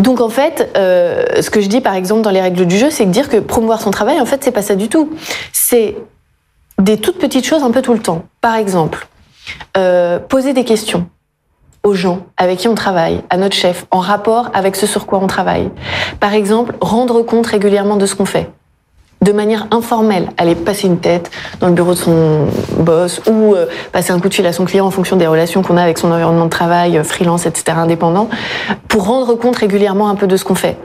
Donc 0.00 0.20
en 0.20 0.28
fait, 0.28 0.70
euh, 0.76 1.24
ce 1.40 1.48
que 1.50 1.60
je 1.60 1.68
dis 1.68 1.80
par 1.80 1.94
exemple 1.94 2.22
dans 2.22 2.30
les 2.30 2.40
règles 2.40 2.66
du 2.66 2.76
jeu, 2.76 2.90
c'est 2.90 3.04
que 3.04 3.10
dire 3.10 3.28
que 3.28 3.36
promouvoir 3.36 3.80
son 3.80 3.92
travail, 3.92 4.20
en 4.20 4.26
fait, 4.26 4.42
c'est 4.42 4.50
pas 4.50 4.62
ça 4.62 4.74
du 4.74 4.88
tout. 4.88 5.10
C'est 5.52 5.96
des 6.80 6.96
toutes 6.96 7.18
petites 7.18 7.46
choses 7.46 7.62
un 7.62 7.70
peu 7.70 7.82
tout 7.82 7.92
le 7.92 8.00
temps. 8.00 8.24
Par 8.40 8.56
exemple, 8.56 9.06
euh, 9.76 10.18
poser 10.18 10.52
des 10.52 10.64
questions 10.64 11.06
aux 11.84 11.94
gens 11.94 12.20
avec 12.36 12.58
qui 12.58 12.68
on 12.68 12.74
travaille, 12.74 13.22
à 13.30 13.36
notre 13.36 13.56
chef, 13.56 13.86
en 13.90 14.00
rapport 14.00 14.50
avec 14.54 14.76
ce 14.76 14.86
sur 14.86 15.06
quoi 15.06 15.18
on 15.18 15.26
travaille. 15.26 15.70
Par 16.20 16.34
exemple, 16.34 16.74
rendre 16.80 17.22
compte 17.22 17.46
régulièrement 17.46 17.96
de 17.96 18.06
ce 18.06 18.14
qu'on 18.14 18.24
fait 18.24 18.50
de 19.22 19.32
manière 19.32 19.66
informelle, 19.70 20.28
aller 20.36 20.54
passer 20.54 20.88
une 20.88 20.98
tête 20.98 21.30
dans 21.60 21.68
le 21.68 21.72
bureau 21.72 21.92
de 21.92 21.98
son 21.98 22.46
boss 22.78 23.22
ou 23.28 23.54
euh, 23.54 23.66
passer 23.92 24.12
un 24.12 24.18
coup 24.18 24.28
de 24.28 24.34
fil 24.34 24.46
à 24.46 24.52
son 24.52 24.64
client 24.64 24.84
en 24.84 24.90
fonction 24.90 25.16
des 25.16 25.26
relations 25.26 25.62
qu'on 25.62 25.76
a 25.76 25.82
avec 25.82 25.98
son 25.98 26.10
environnement 26.10 26.44
de 26.44 26.50
travail, 26.50 26.98
euh, 26.98 27.04
freelance, 27.04 27.46
etc., 27.46 27.76
indépendant, 27.76 28.28
pour 28.88 29.06
rendre 29.06 29.34
compte 29.36 29.56
régulièrement 29.56 30.08
un 30.08 30.16
peu 30.16 30.26
de 30.26 30.36
ce 30.36 30.44
qu'on 30.44 30.56
fait. 30.56 30.76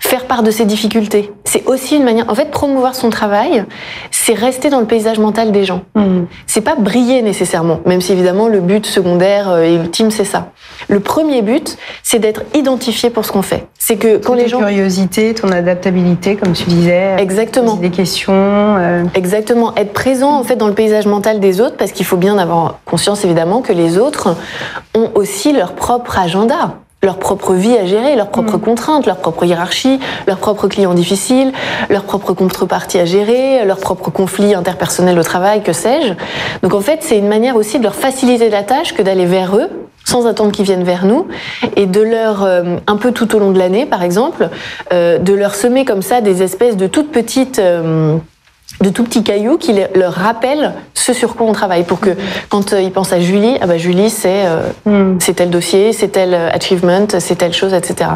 Faire 0.00 0.26
part 0.26 0.42
de 0.42 0.50
ses 0.50 0.64
difficultés. 0.64 1.32
C'est 1.44 1.66
aussi 1.66 1.96
une 1.96 2.04
manière, 2.04 2.28
en 2.28 2.34
fait, 2.34 2.50
promouvoir 2.50 2.94
son 2.94 3.10
travail, 3.10 3.64
c'est 4.10 4.34
rester 4.34 4.70
dans 4.70 4.80
le 4.80 4.86
paysage 4.86 5.18
mental 5.18 5.52
des 5.52 5.64
gens. 5.64 5.82
Mmh. 5.94 6.24
C'est 6.46 6.60
pas 6.60 6.76
briller 6.76 7.22
nécessairement, 7.22 7.80
même 7.86 8.00
si 8.00 8.12
évidemment 8.12 8.48
le 8.48 8.60
but 8.60 8.86
secondaire 8.86 9.50
euh, 9.50 9.62
et 9.62 9.74
ultime 9.74 10.10
c'est 10.10 10.24
ça. 10.24 10.52
Le 10.88 11.00
premier 11.00 11.42
but, 11.42 11.76
c'est 12.02 12.18
d'être 12.18 12.42
identifié 12.54 13.10
pour 13.10 13.24
ce 13.24 13.32
qu'on 13.32 13.42
fait. 13.42 13.66
C'est 13.78 13.96
que 13.96 14.18
quand 14.18 14.34
les 14.34 14.48
gens... 14.48 14.58
curiosité, 14.58 15.34
ton 15.34 15.50
adaptabilité, 15.50 16.36
comme 16.36 16.52
tu 16.52 16.64
disais. 16.64 17.16
Exactement. 17.18 17.77
Des 17.80 17.90
questions. 17.90 18.32
Euh... 18.32 19.04
Exactement. 19.14 19.74
Être 19.76 19.92
présent 19.92 20.32
en 20.32 20.44
fait 20.44 20.56
dans 20.56 20.68
le 20.68 20.74
paysage 20.74 21.06
mental 21.06 21.40
des 21.40 21.60
autres, 21.60 21.76
parce 21.76 21.92
qu'il 21.92 22.06
faut 22.06 22.16
bien 22.16 22.38
avoir 22.38 22.80
conscience 22.84 23.24
évidemment 23.24 23.62
que 23.62 23.72
les 23.72 23.98
autres 23.98 24.36
ont 24.94 25.10
aussi 25.14 25.52
leur 25.52 25.72
propre 25.72 26.18
agenda 26.18 26.74
leur 27.02 27.18
propre 27.18 27.54
vie 27.54 27.76
à 27.76 27.86
gérer, 27.86 28.16
leurs 28.16 28.30
propres 28.30 28.56
mm. 28.56 28.60
contraintes, 28.60 29.06
leur 29.06 29.18
propre 29.18 29.44
hiérarchie, 29.44 30.00
leurs 30.26 30.38
propres 30.38 30.66
clients 30.66 30.94
difficiles, 30.94 31.52
leurs 31.90 32.04
propres 32.04 32.32
contreparties 32.32 32.98
à 32.98 33.04
gérer, 33.04 33.64
leurs 33.64 33.78
propres 33.78 34.10
conflits 34.10 34.54
interpersonnels 34.54 35.18
au 35.18 35.22
travail, 35.22 35.62
que 35.62 35.72
sais-je. 35.72 36.14
Donc 36.62 36.74
en 36.74 36.80
fait, 36.80 36.98
c'est 37.02 37.18
une 37.18 37.28
manière 37.28 37.56
aussi 37.56 37.78
de 37.78 37.84
leur 37.84 37.94
faciliter 37.94 38.50
la 38.50 38.64
tâche 38.64 38.94
que 38.94 39.02
d'aller 39.02 39.26
vers 39.26 39.56
eux 39.56 39.68
sans 40.08 40.26
attendre 40.26 40.52
qu'ils 40.52 40.64
viennent 40.64 40.84
vers 40.84 41.04
nous, 41.04 41.26
et 41.76 41.84
de 41.84 42.00
leur, 42.00 42.42
euh, 42.42 42.76
un 42.86 42.96
peu 42.96 43.12
tout 43.12 43.36
au 43.36 43.38
long 43.38 43.50
de 43.50 43.58
l'année 43.58 43.84
par 43.84 44.02
exemple, 44.02 44.48
euh, 44.90 45.18
de 45.18 45.34
leur 45.34 45.54
semer 45.54 45.84
comme 45.84 46.00
ça 46.00 46.22
des 46.22 46.42
espèces 46.42 46.76
de 46.76 46.86
toutes 46.86 47.12
petites... 47.12 47.58
Euh, 47.58 48.16
de 48.80 48.90
tout 48.90 49.02
petits 49.02 49.24
cailloux 49.24 49.58
qui 49.58 49.74
leur 49.94 50.12
rappellent 50.12 50.72
ce 50.94 51.12
sur 51.12 51.34
quoi 51.34 51.46
on 51.46 51.52
travaille 51.52 51.84
pour 51.84 52.00
que 52.00 52.10
quand 52.48 52.72
ils 52.72 52.92
pensent 52.92 53.12
à 53.12 53.20
Julie, 53.20 53.56
ah 53.60 53.66
bah 53.66 53.78
Julie 53.78 54.10
c'est 54.10 54.44
mm. 54.84 55.16
c'est 55.20 55.34
tel 55.34 55.50
dossier, 55.50 55.92
c'est 55.92 56.08
tel 56.08 56.34
achievement, 56.34 57.06
c'est 57.18 57.36
telle 57.36 57.54
chose, 57.54 57.74
etc. 57.74 58.10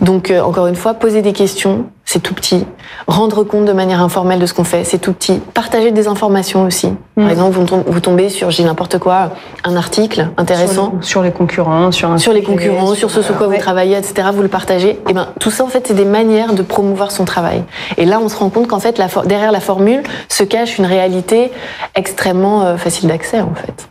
Donc 0.00 0.32
encore 0.32 0.66
une 0.66 0.76
fois, 0.76 0.94
poser 0.94 1.20
des 1.20 1.32
questions, 1.32 1.86
c'est 2.08 2.20
tout 2.20 2.32
petit. 2.32 2.64
Rendre 3.06 3.44
compte 3.44 3.66
de 3.66 3.72
manière 3.74 4.00
informelle 4.00 4.38
de 4.38 4.46
ce 4.46 4.54
qu'on 4.54 4.64
fait, 4.64 4.82
c'est 4.82 4.96
tout 4.96 5.12
petit. 5.12 5.42
Partager 5.52 5.90
des 5.90 6.08
informations 6.08 6.64
aussi. 6.64 6.88
Par 7.16 7.26
mm. 7.26 7.30
exemple, 7.30 7.58
vous, 7.86 8.00
tombez 8.00 8.30
sur, 8.30 8.50
j'ai 8.50 8.64
n'importe 8.64 8.98
quoi, 8.98 9.32
un 9.62 9.76
article 9.76 10.30
intéressant. 10.38 10.94
Sur, 11.02 11.22
les 11.22 11.32
concurrents, 11.32 11.92
sur 11.92 12.10
un 12.10 12.16
Sur 12.16 12.32
les 12.32 12.42
concurrents, 12.42 12.94
sur, 12.94 13.10
ce 13.10 13.20
sur 13.20 13.36
quoi 13.36 13.48
vous 13.48 13.58
travaillez, 13.58 13.94
etc. 13.94 14.28
Vous 14.32 14.40
le 14.40 14.48
partagez. 14.48 14.92
Et 14.92 15.00
eh 15.10 15.12
ben, 15.12 15.28
tout 15.38 15.50
ça, 15.50 15.64
en 15.64 15.68
fait, 15.68 15.86
c'est 15.86 15.92
des 15.92 16.06
manières 16.06 16.54
de 16.54 16.62
promouvoir 16.62 17.10
son 17.10 17.26
travail. 17.26 17.62
Et 17.98 18.06
là, 18.06 18.20
on 18.22 18.30
se 18.30 18.38
rend 18.38 18.48
compte 18.48 18.68
qu'en 18.68 18.80
fait, 18.80 18.96
la, 18.96 19.08
derrière 19.26 19.52
la 19.52 19.60
formule 19.60 20.02
se 20.30 20.44
cache 20.44 20.78
une 20.78 20.86
réalité 20.86 21.52
extrêmement 21.94 22.62
euh, 22.62 22.76
facile 22.78 23.10
d'accès, 23.10 23.42
en 23.42 23.54
fait. 23.54 23.86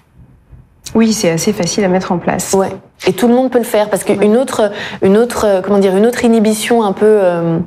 Oui, 0.96 1.14
c'est 1.14 1.30
assez 1.30 1.54
facile 1.54 1.84
à 1.84 1.88
mettre 1.88 2.12
en 2.12 2.18
place. 2.18 2.54
Ouais. 2.54 2.72
Et 3.06 3.14
tout 3.14 3.28
le 3.28 3.34
monde 3.34 3.52
peut 3.52 3.60
le 3.60 3.64
faire 3.64 3.90
parce 3.90 4.04
qu'une 4.04 4.36
autre, 4.38 4.72
une 5.02 5.18
autre, 5.18 5.46
euh, 5.46 5.62
comment 5.62 5.78
dire, 5.78 5.96
une 5.96 6.06
autre 6.06 6.24
inhibition 6.26 6.84
un 6.84 6.94
peu 6.94 7.06
euh, 7.06 7.60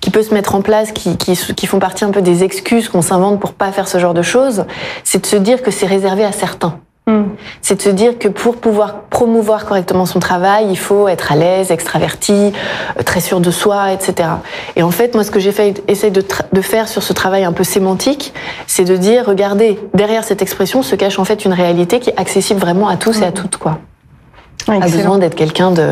qui 0.00 0.10
peut 0.10 0.22
se 0.22 0.34
mettre 0.34 0.54
en 0.54 0.60
place, 0.60 0.92
qui, 0.92 1.16
qui, 1.16 1.32
qui 1.32 1.66
font 1.66 1.78
partie 1.78 2.04
un 2.04 2.10
peu 2.10 2.20
des 2.20 2.44
excuses 2.44 2.88
qu'on 2.88 3.02
s'invente 3.02 3.40
pour 3.40 3.54
pas 3.54 3.72
faire 3.72 3.88
ce 3.88 3.98
genre 3.98 4.14
de 4.14 4.22
choses, 4.22 4.64
c'est 5.04 5.22
de 5.22 5.26
se 5.26 5.36
dire 5.36 5.62
que 5.62 5.70
c'est 5.70 5.86
réservé 5.86 6.24
à 6.24 6.32
certains. 6.32 6.78
Hmm. 7.08 7.28
C'est 7.62 7.76
de 7.76 7.80
se 7.80 7.88
dire 7.88 8.18
que 8.18 8.28
pour 8.28 8.58
pouvoir 8.58 9.04
promouvoir 9.04 9.64
correctement 9.64 10.04
son 10.04 10.18
travail, 10.20 10.66
il 10.68 10.76
faut 10.76 11.08
être 11.08 11.32
à 11.32 11.36
l'aise, 11.36 11.70
extraverti, 11.70 12.52
euh, 12.98 13.02
très 13.02 13.20
sûr 13.20 13.40
de 13.40 13.50
soi, 13.50 13.94
etc. 13.94 14.28
Et 14.76 14.82
en 14.82 14.90
fait, 14.90 15.14
moi, 15.14 15.24
ce 15.24 15.30
que 15.30 15.38
essayer 15.38 16.10
de, 16.10 16.22
de, 16.52 16.60
faire 16.60 16.86
sur 16.86 17.02
ce 17.02 17.14
travail 17.14 17.44
un 17.44 17.52
peu 17.52 17.64
sémantique, 17.64 18.34
c'est 18.66 18.84
de 18.84 18.94
dire, 18.94 19.24
regardez, 19.24 19.78
derrière 19.94 20.22
cette 20.22 20.42
expression 20.42 20.82
se 20.82 20.96
cache 20.96 21.18
en 21.18 21.24
fait 21.24 21.46
une 21.46 21.54
réalité 21.54 21.98
qui 21.98 22.10
est 22.10 22.20
accessible 22.20 22.60
vraiment 22.60 22.88
à 22.88 22.98
tous 22.98 23.22
et 23.22 23.24
à 23.24 23.30
hmm. 23.30 23.32
toutes, 23.32 23.56
quoi 23.56 23.78
a 24.72 24.88
besoin 24.88 25.18
d'être 25.18 25.34
quelqu'un 25.34 25.70
de. 25.70 25.86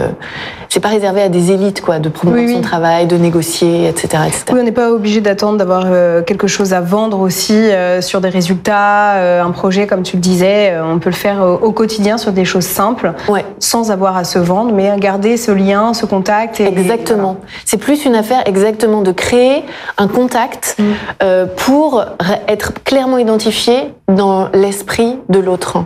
C'est 0.68 0.80
pas 0.80 0.88
réservé 0.88 1.22
à 1.22 1.28
des 1.28 1.52
élites, 1.52 1.80
quoi, 1.80 1.98
de 1.98 2.08
promouvoir 2.08 2.48
son 2.48 2.60
travail, 2.60 3.06
de 3.06 3.16
négocier, 3.16 3.88
etc. 3.88 4.24
etc. 4.26 4.44
Oui, 4.52 4.58
on 4.60 4.64
n'est 4.64 4.72
pas 4.72 4.90
obligé 4.90 5.20
d'attendre 5.20 5.58
d'avoir 5.58 5.84
euh, 5.86 6.22
quelque 6.22 6.46
chose 6.46 6.72
à 6.74 6.80
vendre 6.80 7.20
aussi 7.20 7.54
euh, 7.54 8.00
sur 8.02 8.20
des 8.20 8.28
résultats, 8.28 9.14
euh, 9.14 9.42
un 9.42 9.52
projet, 9.52 9.86
comme 9.86 10.02
tu 10.02 10.16
le 10.16 10.20
disais. 10.20 10.78
on 10.78 10.98
peut 10.98 11.10
le 11.10 11.16
faire 11.16 11.40
au, 11.62 11.72
quotidien 11.72 12.18
sur 12.18 12.32
des 12.32 12.44
choses 12.44 12.64
simples, 12.64 13.12
ouais. 13.28 13.44
sans 13.58 13.90
avoir 13.90 14.16
à 14.16 14.24
se 14.24 14.38
vendre, 14.38 14.72
mais 14.72 14.94
garder 14.98 15.36
ce 15.36 15.52
lien, 15.52 15.94
ce 15.94 16.04
contact. 16.04 16.60
Et, 16.60 16.66
exactement. 16.66 17.36
C'est 17.64 17.78
plus 17.78 18.04
une 18.04 18.14
affaire 18.14 18.42
exactement 18.46 19.02
de 19.02 19.12
créer 19.12 19.64
un 19.98 20.08
contact 20.08 20.76
mm. 20.78 21.46
pour 21.56 22.04
être 22.48 22.72
clairement 22.84 23.18
identifié 23.18 23.92
dans 24.08 24.48
l'esprit 24.52 25.18
de 25.28 25.38
l'autre. 25.38 25.84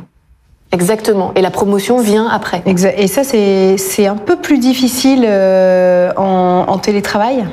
Exactement. 0.72 1.32
Et 1.34 1.40
la 1.40 1.50
promotion 1.50 2.00
vient 2.00 2.28
après. 2.28 2.62
Et 2.66 3.06
ça, 3.08 3.24
c'est 3.24 4.06
un 4.06 4.16
peu 4.16 4.36
plus 4.36 4.58
difficile 4.58 5.24
euh, 5.26 6.12
en, 6.16 6.66
en 6.68 6.78
télétravail? 6.78 7.44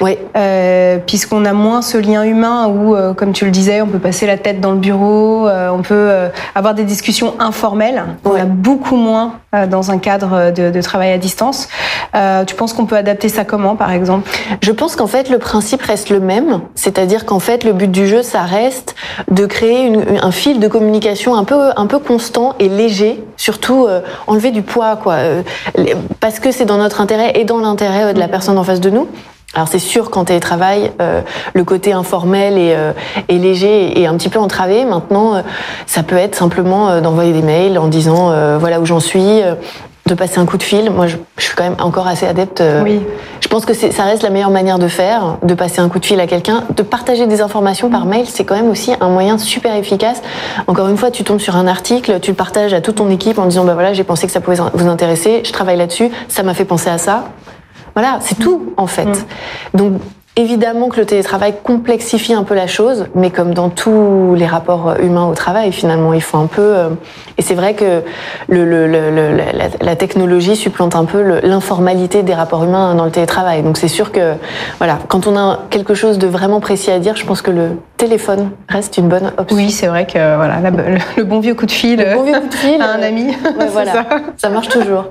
Oui. 0.00 0.18
Euh, 0.36 0.98
Puisqu'on 1.06 1.44
a 1.44 1.52
moins 1.52 1.82
ce 1.82 1.98
lien 1.98 2.22
humain 2.22 2.68
où, 2.68 2.94
euh, 2.94 3.14
comme 3.14 3.32
tu 3.32 3.44
le 3.44 3.50
disais, 3.50 3.80
on 3.80 3.86
peut 3.86 3.98
passer 3.98 4.26
la 4.26 4.36
tête 4.36 4.60
dans 4.60 4.72
le 4.72 4.78
bureau, 4.78 5.48
euh, 5.48 5.68
on 5.70 5.82
peut 5.82 5.94
euh, 5.94 6.28
avoir 6.54 6.74
des 6.74 6.84
discussions 6.84 7.34
informelles. 7.38 8.02
On 8.24 8.34
a 8.34 8.44
beaucoup 8.44 8.96
moins 8.96 9.34
dans 9.70 9.90
un 9.90 9.98
cadre 9.98 10.50
de, 10.50 10.70
de, 10.70 10.82
travail 10.82 11.12
à 11.12 11.18
distance. 11.18 11.68
tu 12.46 12.54
penses 12.54 12.74
qu'on 12.74 12.84
peut 12.84 12.96
adapter 12.96 13.30
ça 13.30 13.44
comment, 13.44 13.74
par 13.74 13.90
exemple? 13.90 14.28
Je 14.60 14.70
pense 14.70 14.96
qu'en 14.96 15.06
fait, 15.06 15.30
le 15.30 15.38
principe 15.38 15.80
reste 15.80 16.10
le 16.10 16.20
même. 16.20 16.60
C'est-à-dire 16.74 17.24
qu'en 17.24 17.38
fait, 17.38 17.64
le 17.64 17.72
but 17.72 17.90
du 17.90 18.06
jeu, 18.06 18.22
ça 18.22 18.42
reste 18.42 18.94
de 19.30 19.46
créer 19.46 19.86
une, 19.86 20.04
un 20.20 20.30
fil 20.30 20.60
de 20.60 20.68
communication 20.68 21.36
un 21.36 21.44
peu, 21.44 21.70
un 21.74 21.86
peu 21.86 21.98
constant 21.98 22.54
et 22.58 22.68
léger. 22.68 23.24
Surtout, 23.38 23.86
enlever 24.26 24.50
du 24.50 24.62
poids, 24.62 24.96
quoi. 24.96 25.16
parce 26.20 26.38
que 26.38 26.50
c'est 26.50 26.66
dans 26.66 26.78
notre 26.78 27.00
intérêt 27.00 27.32
et 27.36 27.44
dans 27.44 27.58
l'intérêt 27.58 28.12
de 28.12 28.18
la 28.18 28.28
personne 28.28 28.58
en 28.58 28.64
face 28.64 28.80
de 28.80 28.90
nous. 28.90 29.08
Alors 29.56 29.68
c'est 29.68 29.78
sûr 29.78 30.10
qu'en 30.10 30.24
télétravail, 30.24 30.92
euh, 31.00 31.22
le 31.54 31.64
côté 31.64 31.94
informel 31.94 32.58
et, 32.58 32.74
euh, 32.76 32.92
et, 33.30 33.38
léger 33.38 33.98
est 33.98 34.06
un 34.06 34.14
petit 34.16 34.28
peu 34.28 34.38
entravé. 34.38 34.84
Maintenant, 34.84 35.34
euh, 35.34 35.40
ça 35.86 36.02
peut 36.02 36.16
être 36.16 36.34
simplement 36.34 37.00
d'envoyer 37.00 37.32
des 37.32 37.40
mails 37.40 37.78
en 37.78 37.88
disant 37.88 38.32
voilà 38.58 38.80
où 38.80 38.86
j'en 38.86 39.00
suis, 39.00 39.40
de 40.06 40.14
passer 40.14 40.38
un 40.38 40.44
coup 40.44 40.58
de 40.58 40.62
fil. 40.62 40.90
Moi, 40.90 41.06
je, 41.06 41.16
je, 41.38 41.44
suis 41.44 41.54
quand 41.56 41.64
même 41.64 41.76
encore 41.80 42.06
assez 42.06 42.26
adepte. 42.26 42.62
Oui. 42.84 43.00
Je 43.40 43.48
pense 43.48 43.64
que 43.64 43.72
ça 43.72 44.04
reste 44.04 44.22
la 44.22 44.30
meilleure 44.30 44.50
manière 44.50 44.78
de 44.78 44.88
faire, 44.88 45.38
de 45.42 45.54
passer 45.54 45.80
un 45.80 45.88
coup 45.88 46.00
de 46.00 46.04
fil 46.04 46.20
à 46.20 46.26
quelqu'un, 46.26 46.64
de 46.76 46.82
partager 46.82 47.26
des 47.26 47.40
informations 47.40 47.88
par 47.88 48.04
mail. 48.04 48.26
C'est 48.26 48.44
quand 48.44 48.56
même 48.56 48.68
aussi 48.68 48.92
un 49.00 49.08
moyen 49.08 49.38
super 49.38 49.74
efficace. 49.74 50.20
Encore 50.66 50.88
une 50.88 50.98
fois, 50.98 51.10
tu 51.10 51.24
tombes 51.24 51.40
sur 51.40 51.56
un 51.56 51.66
article, 51.66 52.20
tu 52.20 52.32
le 52.32 52.36
partages 52.36 52.74
à 52.74 52.82
toute 52.82 52.96
ton 52.96 53.08
équipe 53.08 53.38
en 53.38 53.46
disant 53.46 53.64
bah 53.64 53.74
voilà, 53.74 53.94
j'ai 53.94 54.04
pensé 54.04 54.26
que 54.26 54.32
ça 54.32 54.40
pouvait 54.40 54.58
vous 54.74 54.88
intéresser, 54.88 55.40
je 55.44 55.52
travaille 55.52 55.78
là-dessus, 55.78 56.10
ça 56.28 56.42
m'a 56.42 56.52
fait 56.52 56.66
penser 56.66 56.90
à 56.90 56.98
ça. 56.98 57.24
Voilà, 57.96 58.18
c'est 58.20 58.38
tout 58.38 58.74
en 58.76 58.86
fait. 58.86 59.06
Mm. 59.06 59.78
Donc 59.78 60.02
évidemment 60.36 60.88
que 60.88 61.00
le 61.00 61.06
télétravail 61.06 61.54
complexifie 61.62 62.34
un 62.34 62.44
peu 62.44 62.54
la 62.54 62.66
chose, 62.66 63.06
mais 63.14 63.30
comme 63.30 63.54
dans 63.54 63.70
tous 63.70 64.34
les 64.34 64.46
rapports 64.46 64.94
humains 65.00 65.26
au 65.26 65.34
travail, 65.34 65.72
finalement, 65.72 66.12
il 66.12 66.20
faut 66.20 66.36
un 66.36 66.46
peu. 66.46 66.60
Euh, 66.60 66.90
et 67.38 67.42
c'est 67.42 67.54
vrai 67.54 67.74
que 67.74 68.02
le, 68.48 68.64
le, 68.64 68.86
le, 68.86 69.36
la, 69.36 69.68
la, 69.80 69.96
technologie 69.96 70.54
supplante 70.54 70.94
un 70.94 71.06
peu 71.06 71.40
l'informalité 71.42 72.22
des 72.22 72.34
rapports 72.34 72.64
humains 72.64 72.94
dans 72.94 73.06
le 73.06 73.10
télétravail. 73.10 73.62
Donc 73.62 73.78
c'est 73.78 73.88
sûr 73.88 74.12
que 74.12 74.34
voilà, 74.78 74.98
quand 75.08 75.26
on 75.26 75.36
a 75.36 75.60
quelque 75.70 75.94
chose 75.94 76.18
de 76.18 76.26
vraiment 76.26 76.60
précis 76.60 76.90
à 76.90 76.98
dire, 76.98 77.16
je 77.16 77.24
pense 77.24 77.40
que 77.40 77.50
le 77.50 77.70
téléphone 77.96 78.50
reste 78.68 78.98
une 78.98 79.08
bonne 79.08 79.32
option. 79.38 79.56
Oui, 79.56 79.70
c'est 79.70 79.86
vrai 79.86 80.06
que 80.06 80.36
voilà, 80.36 80.56
le 81.16 81.24
bon 81.24 81.40
vieux 81.40 81.54
coup 81.54 81.66
de 81.66 81.70
fil, 81.70 81.96
bon 82.14 82.24
vieux 82.24 82.40
coup 82.40 82.48
de 82.48 82.54
fil 82.54 82.80
à 82.82 82.92
un 82.92 83.02
ami, 83.02 83.28
ouais, 83.28 83.66
voilà, 83.72 83.92
ça. 83.92 84.06
ça 84.36 84.48
marche 84.50 84.68
toujours. 84.68 85.06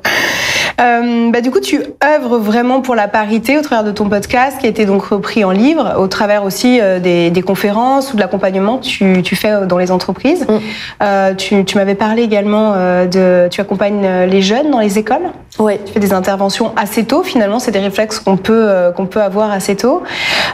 Euh, 0.81 1.31
bah, 1.31 1.41
du 1.41 1.51
coup, 1.51 1.59
tu 1.59 1.81
œuvres 2.03 2.37
vraiment 2.37 2.81
pour 2.81 2.95
la 2.95 3.07
parité 3.07 3.57
au 3.57 3.61
travers 3.61 3.83
de 3.83 3.91
ton 3.91 4.09
podcast, 4.09 4.59
qui 4.59 4.65
a 4.65 4.69
été 4.69 4.85
donc 4.85 5.11
repris 5.15 5.43
en 5.43 5.51
livre, 5.51 5.95
au 5.97 6.07
travers 6.07 6.43
aussi 6.43 6.79
euh, 6.79 6.99
des, 6.99 7.31
des, 7.31 7.41
conférences 7.41 8.11
ou 8.11 8.15
de 8.15 8.21
l'accompagnement 8.21 8.77
que 8.77 8.85
tu, 8.85 9.21
tu, 9.23 9.35
fais 9.35 9.65
dans 9.65 9.77
les 9.77 9.91
entreprises. 9.91 10.45
Mm. 10.47 10.57
Euh, 11.01 11.33
tu, 11.33 11.65
tu 11.65 11.77
m'avais 11.77 11.95
parlé 11.95 12.21
également 12.23 12.73
euh, 12.75 13.05
de, 13.05 13.47
tu 13.49 13.61
accompagnes 13.61 14.07
les 14.27 14.41
jeunes 14.41 14.71
dans 14.71 14.79
les 14.79 14.99
écoles. 14.99 15.29
Oui. 15.59 15.79
Tu 15.85 15.93
fais 15.93 15.99
des 15.99 16.13
interventions 16.13 16.73
assez 16.75 17.05
tôt. 17.05 17.23
Finalement, 17.23 17.59
c'est 17.59 17.71
des 17.71 17.79
réflexes 17.79 18.19
qu'on 18.19 18.37
peut 18.37 18.53
euh, 18.69 18.91
qu'on 18.91 19.05
peut 19.05 19.21
avoir 19.21 19.51
assez 19.51 19.75
tôt. 19.75 20.03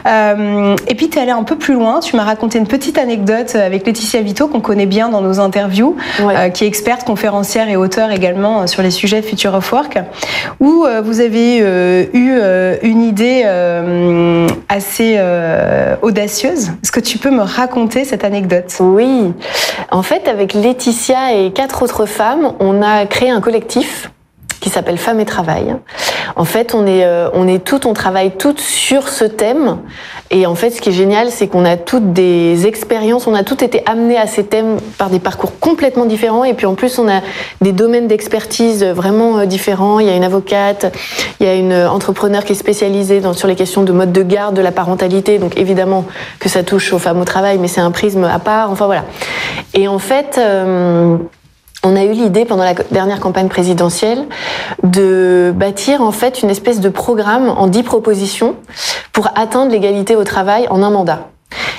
Euh, 0.06 0.76
et 0.86 0.94
puis, 0.94 1.08
tu 1.08 1.18
es 1.18 1.22
allé 1.22 1.30
un 1.32 1.42
peu 1.42 1.56
plus 1.56 1.74
loin. 1.74 2.00
Tu 2.00 2.16
m'as 2.16 2.24
raconté 2.24 2.58
une 2.58 2.66
petite 2.66 2.98
anecdote 2.98 3.54
avec 3.54 3.86
Laetitia 3.86 4.20
Vito 4.22 4.48
qu'on 4.48 4.60
connaît 4.60 4.86
bien 4.86 5.08
dans 5.08 5.20
nos 5.20 5.40
interviews, 5.40 5.96
ouais. 6.22 6.52
qui 6.52 6.64
est 6.64 6.68
experte, 6.68 7.04
conférencière 7.04 7.68
et 7.68 7.76
auteur 7.76 8.10
également 8.10 8.66
sur 8.66 8.82
les 8.82 8.90
sujets 8.90 9.22
Future 9.22 9.54
of 9.54 9.72
Work 9.72 9.98
où 10.60 10.84
euh, 10.84 11.02
vous 11.02 11.20
avez 11.20 11.60
euh, 11.60 12.04
eu 12.12 12.30
euh, 12.32 12.76
une 12.82 13.02
idée 13.02 13.42
assez 14.68 15.18
audacieuse. 16.02 16.70
Est-ce 16.82 16.92
que 16.92 17.00
tu 17.00 17.18
peux 17.18 17.30
me 17.30 17.42
raconter 17.42 18.04
cette 18.04 18.24
anecdote? 18.24 18.72
Oui. 18.80 19.32
En 19.90 20.02
fait, 20.02 20.28
avec 20.28 20.54
Laetitia 20.54 21.34
et 21.34 21.52
quatre 21.52 21.82
autres 21.82 22.06
femmes, 22.06 22.52
on 22.60 22.82
a 22.82 23.06
créé 23.06 23.30
un 23.30 23.40
collectif 23.40 24.10
qui 24.62 24.70
s'appelle 24.70 24.96
Femmes 24.96 25.18
et 25.20 25.24
Travail. 25.24 25.76
En 26.36 26.44
fait, 26.44 26.72
on 26.72 26.86
est, 26.86 27.04
euh, 27.04 27.28
on 27.34 27.48
est 27.48 27.62
toutes, 27.62 27.84
on 27.84 27.94
travaille 27.94 28.30
toutes 28.30 28.60
sur 28.60 29.08
ce 29.08 29.24
thème. 29.24 29.78
Et 30.30 30.46
en 30.46 30.54
fait, 30.54 30.70
ce 30.70 30.80
qui 30.80 30.90
est 30.90 30.92
génial, 30.92 31.30
c'est 31.30 31.48
qu'on 31.48 31.64
a 31.64 31.76
toutes 31.76 32.12
des 32.12 32.64
expériences, 32.66 33.26
on 33.26 33.34
a 33.34 33.42
toutes 33.42 33.62
été 33.62 33.82
amenées 33.86 34.16
à 34.16 34.28
ces 34.28 34.44
thèmes 34.44 34.78
par 34.98 35.10
des 35.10 35.18
parcours 35.18 35.58
complètement 35.58 36.06
différents. 36.06 36.44
Et 36.44 36.54
puis 36.54 36.66
en 36.66 36.74
plus, 36.74 37.00
on 37.00 37.08
a 37.08 37.22
des 37.60 37.72
domaines 37.72 38.06
d'expertise 38.06 38.84
vraiment 38.84 39.38
euh, 39.38 39.46
différents. 39.46 39.98
Il 39.98 40.06
y 40.06 40.10
a 40.10 40.16
une 40.16 40.24
avocate, 40.24 40.96
il 41.40 41.46
y 41.46 41.48
a 41.48 41.54
une 41.54 41.74
entrepreneur 41.74 42.44
qui 42.44 42.52
est 42.52 42.56
spécialisée 42.56 43.20
dans, 43.20 43.32
sur 43.32 43.48
les 43.48 43.56
questions 43.56 43.82
de 43.82 43.92
mode 43.92 44.12
de 44.12 44.22
garde, 44.22 44.54
de 44.54 44.62
la 44.62 44.72
parentalité. 44.72 45.40
Donc 45.40 45.58
évidemment 45.58 46.04
que 46.38 46.48
ça 46.48 46.62
touche 46.62 46.92
aux 46.92 47.00
femmes 47.00 47.20
au 47.20 47.24
travail, 47.24 47.58
mais 47.58 47.68
c'est 47.68 47.80
un 47.80 47.90
prisme 47.90 48.22
à 48.22 48.38
part. 48.38 48.70
Enfin 48.70 48.86
voilà. 48.86 49.02
Et 49.74 49.88
en 49.88 49.98
fait, 49.98 50.38
euh, 50.38 51.16
on 51.84 51.96
a 51.96 52.04
eu 52.04 52.12
l'idée 52.12 52.44
pendant 52.44 52.64
la 52.64 52.74
dernière 52.74 53.20
campagne 53.20 53.48
présidentielle 53.48 54.24
de 54.82 55.52
bâtir 55.54 56.02
en 56.02 56.12
fait 56.12 56.42
une 56.42 56.50
espèce 56.50 56.80
de 56.80 56.88
programme 56.88 57.48
en 57.48 57.66
dix 57.66 57.82
propositions 57.82 58.56
pour 59.12 59.28
atteindre 59.34 59.72
l'égalité 59.72 60.16
au 60.16 60.24
travail 60.24 60.66
en 60.70 60.82
un 60.82 60.90
mandat. 60.90 61.28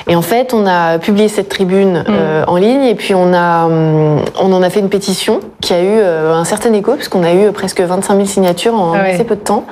Et 0.08 0.16
en 0.16 0.22
fait, 0.22 0.54
on 0.54 0.68
a 0.68 1.00
publié 1.00 1.30
cette 1.30 1.50
tribune 1.50 2.00
mmh. 2.00 2.06
euh, 2.10 2.44
en 2.48 2.58
ligne 2.58 2.84
et 2.84 2.96
puis 2.96 3.16
on 3.16 3.34
a, 3.34 3.66
on 3.68 4.54
en 4.54 4.62
a 4.62 4.70
fait 4.70 4.82
une 4.82 4.90
pétition 4.90 5.40
qui 5.62 5.74
a 5.74 5.82
eu 5.82 5.88
euh, 5.88 6.34
un 6.34 6.44
certain 6.44 6.74
écho 6.74 6.96
puisqu'on 6.96 7.24
a 7.24 7.34
eu 7.34 7.52
presque 7.52 7.80
25 7.80 8.16
000 8.16 8.26
signatures 8.26 8.76
en 8.76 8.94
ah 8.94 9.02
ouais. 9.02 9.14
assez 9.14 9.24
peu 9.24 9.36
de 9.36 9.42
temps. 9.42 9.66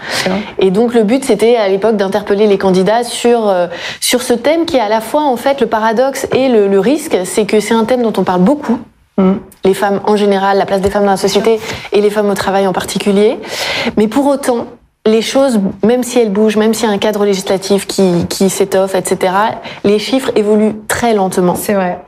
Et 0.59 0.71
donc 0.71 0.93
le 0.93 1.03
but, 1.03 1.25
c'était 1.25 1.57
à 1.57 1.67
l'époque 1.67 1.97
d'interpeller 1.97 2.47
les 2.47 2.57
candidats 2.57 3.03
sur 3.03 3.49
euh, 3.49 3.67
sur 3.99 4.21
ce 4.21 4.33
thème 4.33 4.65
qui 4.65 4.77
est 4.77 4.81
à 4.81 4.89
la 4.89 5.01
fois 5.01 5.23
en 5.23 5.35
fait 5.35 5.59
le 5.59 5.67
paradoxe 5.67 6.27
et 6.33 6.47
le, 6.47 6.67
le 6.67 6.79
risque, 6.79 7.17
c'est 7.25 7.45
que 7.45 7.59
c'est 7.59 7.73
un 7.73 7.83
thème 7.83 8.01
dont 8.01 8.13
on 8.17 8.23
parle 8.23 8.41
beaucoup 8.41 8.79
Mmh. 9.21 9.39
Les 9.65 9.73
femmes 9.73 10.01
en 10.05 10.15
général, 10.15 10.57
la 10.57 10.65
place 10.65 10.81
des 10.81 10.89
femmes 10.89 11.05
dans 11.05 11.11
la 11.11 11.17
société 11.17 11.59
et 11.91 12.01
les 12.01 12.09
femmes 12.09 12.29
au 12.29 12.33
travail 12.33 12.67
en 12.67 12.73
particulier. 12.73 13.39
Mais 13.97 14.07
pour 14.07 14.25
autant, 14.27 14.67
les 15.05 15.21
choses, 15.21 15.59
même 15.83 16.03
si 16.03 16.19
elles 16.19 16.31
bougent, 16.31 16.57
même 16.57 16.73
s'il 16.73 16.87
y 16.87 16.91
a 16.91 16.93
un 16.93 16.99
cadre 16.99 17.25
législatif 17.25 17.87
qui, 17.87 18.25
qui 18.29 18.49
s'étoffe, 18.49 18.95
etc., 18.95 19.33
les 19.83 19.99
chiffres 19.99 20.31
évoluent 20.35 20.75
très 20.87 21.13
lentement. 21.13 21.55
C'est 21.55 21.73
vrai. 21.73 21.99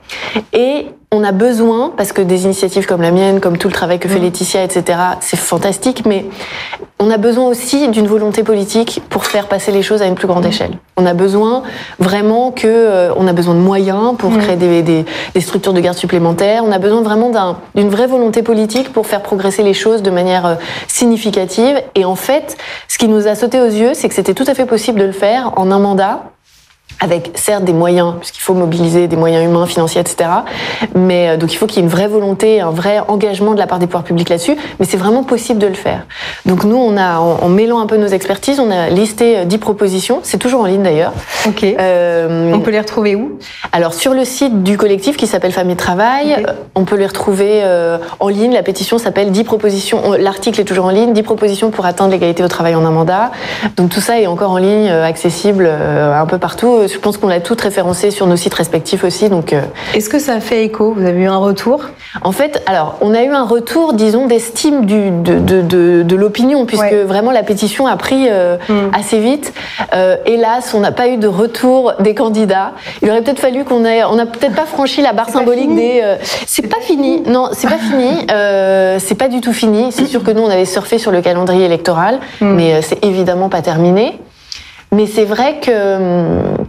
Et 0.54 0.88
on 1.12 1.24
a 1.24 1.32
besoin, 1.32 1.92
parce 1.96 2.12
que 2.12 2.22
des 2.22 2.46
initiatives 2.46 2.86
comme 2.86 3.02
la 3.02 3.12
mienne, 3.12 3.40
comme 3.40 3.58
tout 3.58 3.68
le 3.68 3.74
travail 3.74 4.00
que 4.00 4.08
fait 4.08 4.20
mmh. 4.20 4.24
Laetitia, 4.24 4.64
etc., 4.64 5.00
c'est 5.22 5.38
fantastique, 5.38 6.04
mais 6.06 6.26
on 7.04 7.12
a 7.12 7.18
besoin 7.18 7.48
aussi 7.48 7.90
d'une 7.90 8.08
volonté 8.08 8.44
politique 8.44 9.02
pour 9.10 9.26
faire 9.26 9.48
passer 9.48 9.72
les 9.72 9.82
choses 9.82 10.02
à 10.02 10.06
une 10.06 10.16
plus 10.16 10.28
grande 10.28 10.46
mmh. 10.46 10.50
échelle. 10.50 10.72
On 10.96 11.06
a 11.06 11.14
besoin 11.14 11.64
vraiment 12.00 12.52
que, 12.52 12.68
euh, 12.68 13.14
on 13.18 13.28
a 13.28 13.34
besoin 13.34 13.56
de 13.56 13.60
moyens 13.60 14.16
pour 14.18 14.32
mmh. 14.32 14.38
créer 14.38 14.56
des, 14.56 14.82
des, 14.82 15.06
des, 15.34 15.42
structures 15.42 15.74
de 15.74 15.82
garde 15.82 15.98
supplémentaires. 15.98 16.64
On 16.66 16.72
a 16.72 16.80
besoin 16.80 17.02
vraiment 17.02 17.30
d'une 17.76 17.88
un, 17.88 17.90
vraie 17.90 18.08
volonté 18.08 18.42
politique 18.42 18.94
pour 18.94 19.06
faire 19.06 19.22
progresser 19.22 19.64
les 19.64 19.74
choses 19.74 20.02
de 20.02 20.12
manière 20.12 20.46
euh, 20.46 20.56
significative. 20.88 21.82
Et 21.96 22.06
en 22.06 22.16
fait, 22.16 22.56
ce 22.88 22.98
qui 22.98 23.10
nous 23.10 23.28
a 23.28 23.36
sauté 23.36 23.60
aux 23.60 23.66
yeux, 23.66 23.94
c'est 23.94 24.08
que 24.08 24.16
c'était 24.16 24.34
tout 24.34 24.46
à 24.48 24.54
fait 24.54 24.66
possible 24.66 25.00
de 25.00 25.06
le 25.06 25.12
faire 25.12 25.52
en 25.58 25.72
un 25.72 25.80
mandat 25.80 26.22
avec 27.00 27.32
certes 27.36 27.64
des 27.64 27.74
moyens, 27.74 28.14
puisqu'il 28.20 28.42
faut 28.42 28.54
mobiliser 28.54 29.08
des 29.08 29.16
moyens 29.16 29.44
humains, 29.44 29.66
financiers, 29.66 30.02
etc. 30.02 30.30
Mais 30.96 31.30
euh, 31.30 31.38
donc 31.38 31.54
il 31.54 31.58
faut 31.58 31.68
qu'il 31.68 31.78
y 31.78 31.80
ait 31.80 31.84
une 31.84 31.90
vraie 31.90 32.08
volonté, 32.08 32.62
un 32.62 32.72
vrai 32.72 33.00
engagement 33.08 33.54
de 33.54 33.60
la 33.60 33.68
part 33.68 33.80
des 33.80 33.88
pouvoirs 33.88 34.04
publics 34.04 34.30
là-dessus. 34.30 34.56
Mais 34.80 34.86
c'est 34.86 34.98
vraiment 34.98 35.24
possible 35.24 35.60
de 35.60 35.68
le 35.68 35.74
faire. 35.74 36.06
Donc 36.46 36.64
nous, 36.64 36.78
on 36.78 36.98
a, 36.98 37.20
en, 37.20 37.50
mêlant 37.50 37.80
un 37.80 37.88
peu 37.88 37.98
nos 37.98 38.08
expertises, 38.08 38.60
on 38.60 38.72
a 38.72 38.90
listé 38.90 39.46
10 39.46 39.58
propositions. 39.58 40.20
C'est 40.24 40.38
toujours 40.38 40.62
en 40.62 40.66
ligne 40.66 40.84
d'ailleurs. 40.84 41.14
Ok. 41.48 41.64
Euh, 41.64 42.54
on 42.54 42.60
peut 42.60 42.72
les 42.72 42.80
retrouver 42.80 43.16
où? 43.16 43.38
Alors 43.72 43.94
sur 43.94 44.14
le 44.14 44.26
site 44.26 44.64
du 44.64 44.78
collectif 44.78 45.18
qui 45.18 45.28
s'appelle 45.28 45.52
Famille 45.52 45.76
Travail, 45.76 46.46
on 46.76 46.86
peut 46.86 46.96
les 46.96 47.08
retrouver 47.08 47.62
euh, 47.64 47.98
en 48.20 48.30
ligne. 48.30 48.54
La 48.54 48.64
pétition 48.64 48.98
s'appelle 48.98 49.32
10 49.32 49.44
propositions. 49.44 50.14
L'article 50.18 50.62
est 50.62 50.66
toujours 50.66 50.86
en 50.86 50.92
ligne. 50.92 51.14
10 51.14 51.24
propositions 51.24 51.70
pour 51.70 51.86
atteindre 51.86 52.12
l'égalité 52.12 52.44
au 52.44 52.48
travail 52.48 52.76
en 52.76 52.86
un 52.86 52.92
mandat. 52.92 53.32
Donc 53.76 53.90
tout 53.90 54.02
ça 54.02 54.20
est 54.20 54.28
encore 54.28 54.52
en 54.52 54.58
ligne, 54.58 54.90
accessible 54.90 55.68
un 55.68 56.26
peu 56.26 56.38
partout 56.38 56.83
je 56.88 56.98
pense 56.98 57.18
qu'on 57.18 57.28
l'a 57.28 57.40
tout 57.40 57.56
référencé 57.60 58.12
sur 58.12 58.28
nos 58.28 58.36
sites 58.36 58.54
respectifs 58.54 59.04
aussi. 59.04 59.30
Donc, 59.30 59.54
euh. 59.54 59.62
est-ce 59.94 60.10
que 60.10 60.20
ça 60.20 60.40
fait 60.40 60.64
écho? 60.64 60.94
Vous 60.94 61.06
avez 61.06 61.22
eu 61.22 61.28
un 61.28 61.38
retour? 61.38 61.82
En 62.22 62.32
fait, 62.32 62.62
alors 62.66 62.98
on 63.02 63.14
a 63.14 63.24
eu 63.24 63.30
un 63.30 63.44
retour, 63.44 63.94
disons, 63.94 64.28
d'estime 64.28 64.86
de, 64.86 65.40
de, 65.40 66.04
de, 66.04 66.16
l'opinion, 66.16 66.66
puisque 66.66 66.94
vraiment 66.94 67.32
la 67.32 67.44
pétition 67.44 67.88
a 67.88 67.98
pris 67.98 68.28
euh, 68.30 68.58
hmm. 68.70 68.92
assez 68.94 69.20
vite. 69.20 69.54
Euh, 69.94 70.18
hélas, 70.26 70.74
on 70.74 70.80
n'a 70.80 70.92
pas 70.92 71.08
eu 71.08 71.18
de 71.18 71.28
retour 71.28 71.94
des 72.00 72.14
candidats. 72.14 72.74
Il 73.02 73.10
aurait 73.10 73.22
peut-être 73.22 73.40
fallu 73.40 73.64
qu'on 73.64 73.84
ait, 73.86 74.04
on 74.04 74.16
n'a 74.16 74.26
peut-être 74.26 74.56
pas 74.56 74.66
franchi 74.66 75.02
la 75.02 75.14
barre 75.14 75.30
symbolique 75.30 75.74
des. 75.76 76.04
c'est 76.46 76.68
pas 76.68 76.82
fini. 76.82 77.22
Non, 77.26 77.50
c'est 77.52 77.70
pas 77.70 77.78
fini. 77.78 78.28
c'est 79.00 79.18
pas 79.18 79.28
du 79.28 79.42
tout 79.42 79.54
fini. 79.54 79.92
C'est 79.92 80.06
sûr 80.06 80.24
que 80.24 80.32
nous, 80.32 80.42
on 80.42 80.50
avait 80.50 80.66
surfé 80.66 80.98
sur 80.98 81.12
le 81.12 81.22
calendrier 81.22 81.66
électoral, 81.66 82.20
hmm. 82.42 82.54
mais 82.54 82.82
c'est 82.82 83.04
évidemment 83.04 83.50
pas 83.50 83.62
terminé. 83.62 84.20
Mais 84.94 85.08
c'est 85.08 85.26
vrai 85.26 85.60
que 85.60 85.96
hum, 85.96 86.63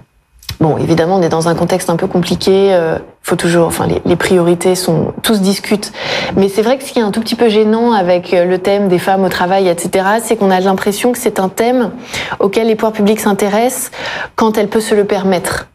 Bon, 0.64 0.78
évidemment, 0.78 1.16
on 1.16 1.20
est 1.20 1.28
dans 1.28 1.48
un 1.48 1.54
contexte 1.54 1.90
un 1.90 1.96
peu 1.96 2.06
compliqué. 2.06 2.72
Euh, 2.72 2.98
faut 3.20 3.36
toujours, 3.36 3.66
enfin, 3.66 3.86
les, 3.86 4.00
les, 4.06 4.16
priorités 4.16 4.74
sont 4.74 5.12
tous 5.22 5.42
discutent. 5.42 5.92
Mais 6.36 6.48
c'est 6.48 6.62
vrai 6.62 6.78
que 6.78 6.84
ce 6.84 6.92
qui 6.94 7.00
est 7.00 7.02
un 7.02 7.10
tout 7.10 7.20
petit 7.20 7.34
peu 7.34 7.50
gênant 7.50 7.92
avec 7.92 8.32
euh, 8.32 8.46
le 8.46 8.56
thème 8.56 8.88
des 8.88 8.98
femmes 8.98 9.24
au 9.24 9.28
travail, 9.28 9.68
etc., 9.68 10.06
c'est 10.22 10.36
qu'on 10.36 10.50
a 10.50 10.60
l'impression 10.60 11.12
que 11.12 11.18
c'est 11.18 11.38
un 11.38 11.50
thème 11.50 11.90
auquel 12.38 12.68
les 12.68 12.76
pouvoirs 12.76 12.94
publics 12.94 13.20
s'intéressent 13.20 13.90
quand 14.36 14.56
elle 14.56 14.68
peut 14.68 14.80
se 14.80 14.94
le 14.94 15.04
permettre 15.04 15.66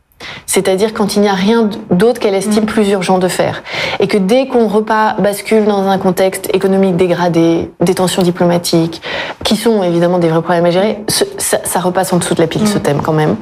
c'est-à-dire 0.45 0.93
quand 0.93 1.15
il 1.15 1.21
n'y 1.21 1.29
a 1.29 1.33
rien 1.33 1.69
d'autre 1.91 2.19
qu'elle 2.19 2.35
estime 2.35 2.63
mm. 2.63 2.67
plus 2.67 2.89
urgent 2.89 3.17
de 3.19 3.27
faire. 3.27 3.63
Et 3.99 4.07
que 4.07 4.17
dès 4.17 4.47
qu'on 4.47 4.67
repas 4.67 5.15
bascule 5.19 5.65
dans 5.65 5.87
un 5.87 5.97
contexte 5.97 6.49
économique 6.53 6.95
dégradé, 6.95 7.71
des 7.79 7.95
tensions 7.95 8.21
diplomatiques, 8.21 9.01
qui 9.43 9.55
sont 9.55 9.83
évidemment 9.83 10.19
des 10.19 10.27
vrais 10.27 10.41
problèmes 10.41 10.65
à 10.65 10.71
gérer, 10.71 11.03
ça, 11.07 11.79
repasse 11.79 12.11
en 12.11 12.17
dessous 12.17 12.35
de 12.35 12.41
la 12.41 12.47
pile, 12.47 12.67
ce 12.67 12.77
mm. 12.77 12.81
thème 12.81 13.01
quand 13.01 13.13
même. 13.13 13.35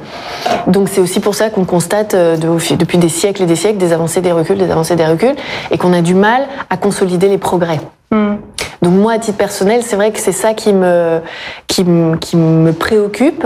Donc 0.66 0.88
c'est 0.88 1.00
aussi 1.00 1.20
pour 1.20 1.34
ça 1.34 1.50
qu'on 1.50 1.64
constate 1.64 2.14
euh, 2.14 2.36
depuis 2.36 2.98
des 2.98 3.08
siècles 3.08 3.42
et 3.42 3.46
des 3.46 3.56
siècles 3.56 3.78
des 3.78 3.92
avancées, 3.92 4.20
des 4.20 4.32
reculs, 4.32 4.58
des 4.58 4.70
avancées, 4.70 4.96
des 4.96 5.06
reculs, 5.06 5.36
et 5.70 5.78
qu'on 5.78 5.92
a 5.92 6.02
du 6.02 6.14
mal 6.14 6.46
à 6.70 6.76
consolider 6.76 7.28
les 7.28 7.38
progrès. 7.38 7.80
Mm. 8.10 8.34
Donc 8.82 8.92
moi, 8.92 9.14
à 9.14 9.18
titre 9.18 9.38
personnel, 9.38 9.82
c'est 9.82 9.96
vrai 9.96 10.12
que 10.12 10.20
c'est 10.20 10.32
ça 10.32 10.54
qui 10.54 10.72
me, 10.72 11.20
qui 11.66 11.84
me 11.84 12.72
préoccupe 12.72 13.44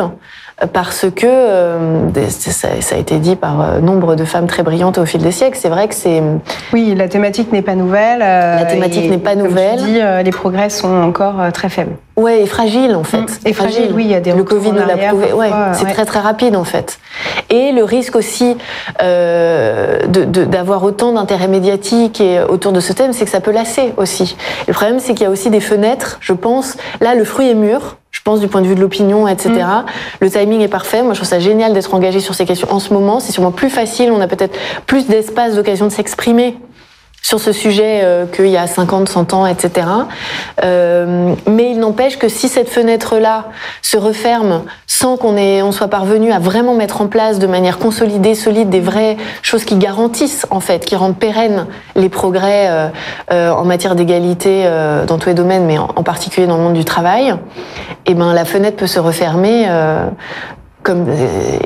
parce 0.72 1.06
que 1.10 1.26
euh, 1.26 2.28
ça, 2.28 2.68
a 2.68 2.96
été 2.98 3.18
dit 3.18 3.36
par 3.36 3.60
euh, 3.60 3.80
nombre 3.80 4.14
de 4.14 4.24
femmes 4.24 4.46
très 4.46 4.62
brillantes 4.62 4.98
au 4.98 5.06
fil 5.06 5.22
des 5.22 5.32
siècles. 5.32 5.58
C'est 5.60 5.68
vrai 5.68 5.88
que 5.88 5.94
c'est 5.94 6.22
oui, 6.72 6.94
la 6.96 7.08
thématique 7.08 7.52
n'est 7.52 7.62
pas 7.62 7.74
nouvelle. 7.74 8.22
Euh, 8.22 8.56
la 8.56 8.64
thématique 8.64 9.10
n'est 9.10 9.18
pas 9.18 9.34
nouvelle. 9.34 9.78
Comme 9.78 9.86
tu 9.86 9.92
dis, 9.92 10.00
les 10.24 10.30
progrès 10.30 10.70
sont 10.70 10.94
encore 10.94 11.52
très 11.52 11.68
faibles. 11.68 11.96
Ouais, 12.16 12.42
et 12.42 12.46
fragile 12.46 12.94
en 12.94 13.04
fait. 13.04 13.22
Mmh. 13.22 13.46
Et 13.46 13.52
fragile, 13.52 13.92
oui, 13.94 14.04
il 14.04 14.10
y 14.10 14.14
a 14.14 14.20
des 14.20 14.32
Le 14.32 14.44
Covid 14.44 14.72
nous 14.72 14.86
l'a 14.86 14.96
prouvé. 14.96 15.32
Ouais, 15.32 15.50
c'est 15.72 15.86
très 15.92 16.04
très 16.04 16.20
rapide 16.20 16.56
en 16.56 16.64
fait. 16.64 16.98
Et 17.48 17.72
le 17.72 17.84
risque 17.84 18.16
aussi 18.16 18.56
euh, 19.02 20.06
d'avoir 20.06 20.80
de, 20.80 20.86
autant 20.86 21.12
d'intérêt 21.12 21.48
médiatique 21.48 22.20
et 22.20 22.40
autour 22.42 22.72
de 22.72 22.80
ce 22.80 22.92
thème, 22.92 23.12
c'est 23.12 23.24
que 23.24 23.30
ça 23.30 23.40
peut 23.40 23.52
lasser 23.52 23.92
aussi. 23.96 24.36
Le 24.66 24.74
problème, 24.74 25.00
c'est 25.00 25.14
qu'il 25.14 25.24
y 25.24 25.26
a 25.26 25.30
aussi 25.30 25.50
des 25.50 25.60
fenêtres. 25.60 26.18
Je 26.20 26.32
pense, 26.32 26.76
là, 27.00 27.14
le 27.14 27.24
fruit 27.24 27.48
est 27.48 27.54
mûr 27.54 27.96
je 28.12 28.30
pense 28.30 28.38
du 28.38 28.46
point 28.46 28.60
de 28.60 28.68
vue 28.68 28.76
de 28.76 28.80
l'opinion, 28.80 29.26
etc. 29.26 29.50
Mm. 29.50 29.84
Le 30.20 30.30
timing 30.30 30.60
est 30.60 30.68
parfait. 30.68 31.02
Moi, 31.02 31.12
je 31.14 31.18
trouve 31.18 31.28
ça 31.28 31.40
génial 31.40 31.72
d'être 31.72 31.92
engagé 31.92 32.20
sur 32.20 32.36
ces 32.36 32.44
questions 32.44 32.68
en 32.70 32.78
ce 32.78 32.94
moment. 32.94 33.18
C'est 33.18 33.32
sûrement 33.32 33.50
plus 33.50 33.70
facile. 33.70 34.12
On 34.12 34.20
a 34.20 34.28
peut-être 34.28 34.56
plus 34.86 35.08
d'espace, 35.08 35.56
d'occasion 35.56 35.86
de 35.86 35.90
s'exprimer 35.90 36.56
sur 37.22 37.40
ce 37.40 37.52
sujet 37.52 38.00
euh, 38.02 38.26
qu'il 38.26 38.48
y 38.48 38.56
a 38.56 38.66
50, 38.66 39.08
100 39.08 39.32
ans, 39.32 39.46
etc. 39.46 39.86
Euh, 40.64 41.34
mais 41.46 41.70
il 41.70 41.78
n'empêche 41.78 42.18
que 42.18 42.28
si 42.28 42.48
cette 42.48 42.68
fenêtre-là 42.68 43.46
se 43.80 43.96
referme 43.96 44.64
sans 44.88 45.16
qu'on 45.16 45.36
on 45.38 45.72
soit 45.72 45.88
parvenu 45.88 46.32
à 46.32 46.40
vraiment 46.40 46.74
mettre 46.74 47.00
en 47.00 47.06
place 47.06 47.38
de 47.38 47.46
manière 47.46 47.78
consolidée, 47.78 48.34
solide, 48.34 48.70
des 48.70 48.80
vraies 48.80 49.16
choses 49.40 49.64
qui 49.64 49.76
garantissent, 49.76 50.46
en 50.50 50.60
fait, 50.60 50.84
qui 50.84 50.96
rendent 50.96 51.16
pérennes 51.16 51.66
les 51.94 52.08
progrès 52.08 52.68
euh, 52.68 52.88
euh 53.30 53.50
en 53.52 53.64
matière 53.64 53.94
d'égalité 53.94 54.68
dans 55.06 55.18
tous 55.18 55.28
les 55.28 55.34
domaines, 55.34 55.66
mais 55.66 55.78
en, 55.78 56.02
particulier 56.02 56.46
dans 56.46 56.56
le 56.56 56.62
monde 56.62 56.72
du 56.72 56.84
travail, 56.84 57.34
eh 58.06 58.14
ben 58.14 58.32
la 58.32 58.44
fenêtre 58.44 58.76
peut 58.76 58.86
se 58.86 58.98
refermer 58.98 59.68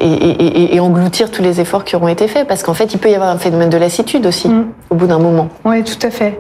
et, 0.01 0.75
et, 0.75 0.81
engloutir 0.81 1.31
tous 1.31 1.43
les 1.43 1.61
efforts 1.61 1.85
qui 1.85 1.97
auront 1.97 2.09
été 2.09 2.29
faits 2.29 2.47
parce 2.47 2.63
qu'en 2.63 2.75
fait 2.75 2.93
il 2.93 2.99
peut 2.99 3.11
y 3.11 3.15
avoir 3.15 3.31
un 3.31 3.39
phénomène 3.39 3.71
de 3.71 3.79
lassitude 3.79 4.27
aussi 4.27 4.49
mm. 4.49 4.67
Au 4.91 4.95
bout 4.95 5.07
d'un 5.07 5.19
moment. 5.19 5.49
Oui, 5.65 5.83
tout 5.83 6.07
à 6.07 6.11
fait. 6.11 6.39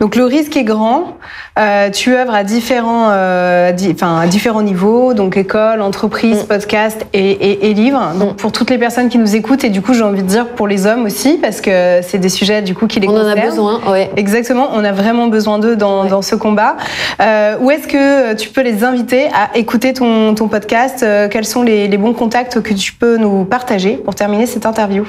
Donc 0.00 0.16
le 0.16 0.24
risque 0.24 0.56
est 0.56 0.64
grand. 0.64 1.16
Euh, 1.58 1.90
tu 1.90 2.14
œuvres 2.14 2.34
à 2.34 2.44
différents, 2.44 3.08
euh, 3.10 3.72
enfin 3.92 4.20
à 4.20 4.26
différents 4.26 4.62
niveaux, 4.62 5.14
donc 5.14 5.36
école, 5.36 5.82
entreprise, 5.82 6.44
mm. 6.44 6.46
podcast 6.46 7.06
et, 7.12 7.68
et, 7.68 7.74
livres. 7.74 8.12
Donc 8.18 8.34
mm. 8.34 8.36
pour 8.36 8.52
toutes 8.52 8.70
les 8.70 8.78
personnes 8.78 9.08
qui 9.08 9.18
nous 9.18 9.34
écoutent 9.34 9.64
et 9.64 9.68
du 9.68 9.82
coup 9.82 9.92
j'ai 9.92 10.02
envie 10.02 10.22
de 10.22 10.28
dire 10.28 10.48
pour 10.50 10.68
les 10.68 10.86
hommes 10.86 11.04
aussi 11.04 11.38
parce 11.38 11.60
que 11.60 12.00
c'est 12.02 12.18
des 12.18 12.28
sujets 12.28 12.62
du 12.62 12.74
coup 12.74 12.86
qui 12.86 13.00
les 13.00 13.08
on 13.08 13.12
concernent. 13.12 13.30
On 13.30 13.40
en 13.40 13.42
a 13.42 13.46
besoin, 13.46 13.80
ouais. 13.90 14.10
Exactement, 14.16 14.70
on 14.72 14.84
a 14.84 14.92
vraiment 14.92 15.26
besoin 15.26 15.58
d'eux 15.58 15.76
dans, 15.76 16.04
dans, 16.04 16.22
ce 16.22 16.34
combat. 16.34 16.76
Euh, 17.20 17.56
où 17.60 17.70
est-ce 17.70 17.88
que 17.88 18.34
tu 18.34 18.48
peux 18.48 18.62
les 18.62 18.84
inviter 18.84 19.26
à 19.26 19.56
écouter 19.56 19.92
ton, 19.92 20.34
ton 20.34 20.48
podcast? 20.48 21.02
Euh, 21.02 21.28
Quels 21.28 21.46
sont 21.46 21.62
les, 21.62 21.88
les 21.88 21.98
bons 21.98 22.14
contact 22.14 22.60
que 22.60 22.74
tu 22.74 22.92
peux 22.92 23.16
nous 23.16 23.44
partager 23.44 23.96
pour 23.96 24.14
terminer 24.14 24.46
cette 24.46 24.66
interview? 24.66 25.04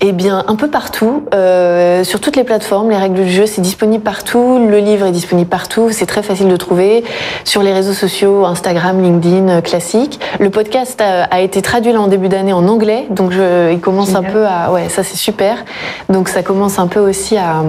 Eh 0.00 0.12
bien, 0.12 0.44
un 0.46 0.56
peu 0.56 0.68
partout, 0.68 1.24
euh, 1.34 2.01
sur 2.04 2.20
toutes 2.20 2.36
les 2.36 2.44
plateformes, 2.44 2.90
les 2.90 2.96
règles 2.96 3.24
du 3.24 3.30
jeu, 3.30 3.46
c'est 3.46 3.60
disponible 3.60 4.02
partout. 4.02 4.58
Le 4.58 4.78
livre 4.78 5.06
est 5.06 5.12
disponible 5.12 5.48
partout, 5.48 5.88
c'est 5.90 6.06
très 6.06 6.22
facile 6.22 6.48
de 6.48 6.56
trouver. 6.56 7.04
Sur 7.44 7.62
les 7.62 7.72
réseaux 7.72 7.92
sociaux, 7.92 8.44
Instagram, 8.44 9.02
LinkedIn, 9.02 9.48
euh, 9.48 9.60
classique. 9.60 10.20
Le 10.40 10.50
podcast 10.50 11.00
a, 11.00 11.40
été 11.40 11.62
traduit 11.62 11.92
là 11.92 12.00
en 12.00 12.08
début 12.08 12.28
d'année 12.28 12.52
en 12.52 12.66
anglais, 12.68 13.06
donc 13.10 13.32
je, 13.32 13.72
il 13.72 13.80
commence 13.80 14.14
un 14.14 14.22
peu 14.22 14.46
à, 14.46 14.72
ouais, 14.72 14.88
ça 14.88 15.02
c'est 15.02 15.16
super. 15.16 15.64
Donc 16.08 16.28
ça 16.28 16.42
commence 16.42 16.78
un 16.78 16.86
peu 16.86 17.00
aussi 17.00 17.36
à 17.36 17.62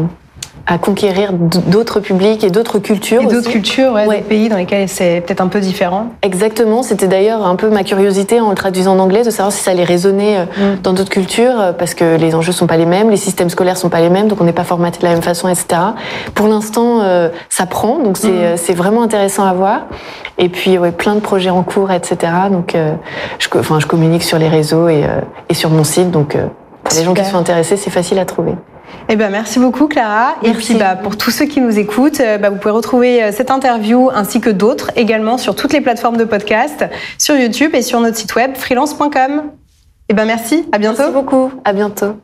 à 0.65 0.77
conquérir 0.77 1.33
d'autres 1.33 1.99
publics 1.99 2.43
et 2.43 2.49
d'autres 2.49 2.79
cultures. 2.79 3.21
Et 3.21 3.25
d'autres 3.25 3.49
cultures, 3.49 3.91
ouais, 3.91 4.21
pays 4.21 4.47
dans 4.47 4.55
lesquels 4.55 4.87
c'est 4.87 5.21
peut-être 5.25 5.41
un 5.41 5.49
peu 5.49 5.59
différent. 5.59 6.07
Exactement. 6.21 6.83
C'était 6.83 7.09
d'ailleurs 7.09 7.45
un 7.45 7.57
peu 7.57 7.69
ma 7.69 7.83
curiosité 7.83 8.39
en 8.39 8.49
le 8.49 8.55
traduisant 8.55 8.93
en 8.93 8.99
anglais 8.99 9.23
de 9.23 9.29
savoir 9.29 9.51
si 9.51 9.61
ça 9.61 9.71
allait 9.71 9.83
résonner 9.83 10.37
euh, 10.37 10.43
mm. 10.75 10.81
dans 10.81 10.93
d'autres 10.93 11.09
cultures 11.09 11.59
euh, 11.59 11.73
parce 11.73 11.93
que 11.93 12.15
les 12.15 12.33
enjeux 12.33 12.53
sont 12.53 12.67
pas 12.67 12.77
les 12.77 12.85
mêmes, 12.85 13.09
les 13.09 13.17
systèmes 13.17 13.49
scolaires 13.49 13.75
sont 13.75 13.89
pas 13.89 13.99
les 13.99 14.09
mêmes, 14.09 14.29
donc 14.29 14.39
on 14.39 14.45
n'est 14.45 14.53
pas 14.53 14.63
formaté 14.63 14.99
de 14.99 15.05
la 15.05 15.11
même 15.11 15.21
façon, 15.21 15.49
etc. 15.49 15.81
Pour 16.33 16.47
l'instant, 16.47 17.01
euh, 17.01 17.27
ça 17.49 17.65
prend, 17.65 17.99
donc 17.99 18.17
c'est 18.17 18.29
mm. 18.29 18.75
vraiment 18.75 19.03
intéressant 19.03 19.45
à 19.45 19.53
voir. 19.53 19.81
Et 20.37 20.47
puis, 20.47 20.77
ouais, 20.77 20.93
plein 20.93 21.15
de 21.15 21.19
projets 21.19 21.49
en 21.49 21.63
cours, 21.63 21.91
etc. 21.91 22.31
Donc, 22.49 22.75
je, 23.37 23.47
enfin, 23.59 23.79
je 23.79 23.85
communique 23.85 24.23
sur 24.23 24.39
les 24.39 24.47
réseaux 24.47 24.87
et, 24.87 25.03
et 25.49 25.53
sur 25.53 25.69
mon 25.69 25.83
site, 25.83 26.09
donc 26.09 26.35
pour 26.83 26.97
les 26.97 27.03
gens 27.03 27.13
qui 27.13 27.23
sont 27.23 27.37
intéressés, 27.37 27.77
c'est 27.77 27.91
facile 27.91 28.17
à 28.17 28.25
trouver. 28.25 28.53
Eh 29.09 29.15
ben, 29.15 29.29
merci 29.29 29.59
beaucoup 29.59 29.87
Clara. 29.87 30.35
Et 30.43 30.51
puis 30.51 30.75
bah, 30.75 30.95
pour 30.95 31.17
tous 31.17 31.31
ceux 31.31 31.45
qui 31.45 31.61
nous 31.61 31.77
écoutent, 31.77 32.19
euh, 32.19 32.37
bah, 32.37 32.49
vous 32.49 32.57
pouvez 32.57 32.71
retrouver 32.73 33.23
euh, 33.23 33.31
cette 33.31 33.51
interview 33.51 34.09
ainsi 34.13 34.41
que 34.41 34.49
d'autres 34.49 34.91
également 34.95 35.37
sur 35.37 35.55
toutes 35.55 35.73
les 35.73 35.81
plateformes 35.81 36.17
de 36.17 36.25
podcast, 36.25 36.85
sur 37.17 37.35
YouTube 37.35 37.71
et 37.73 37.81
sur 37.81 37.99
notre 37.99 38.17
site 38.17 38.35
web 38.35 38.55
freelance.com. 38.55 39.43
Eh 40.09 40.13
ben 40.13 40.25
merci, 40.25 40.65
à 40.71 40.77
bientôt. 40.77 41.03
Merci 41.03 41.13
beaucoup, 41.13 41.51
à 41.63 41.73
bientôt. 41.73 42.17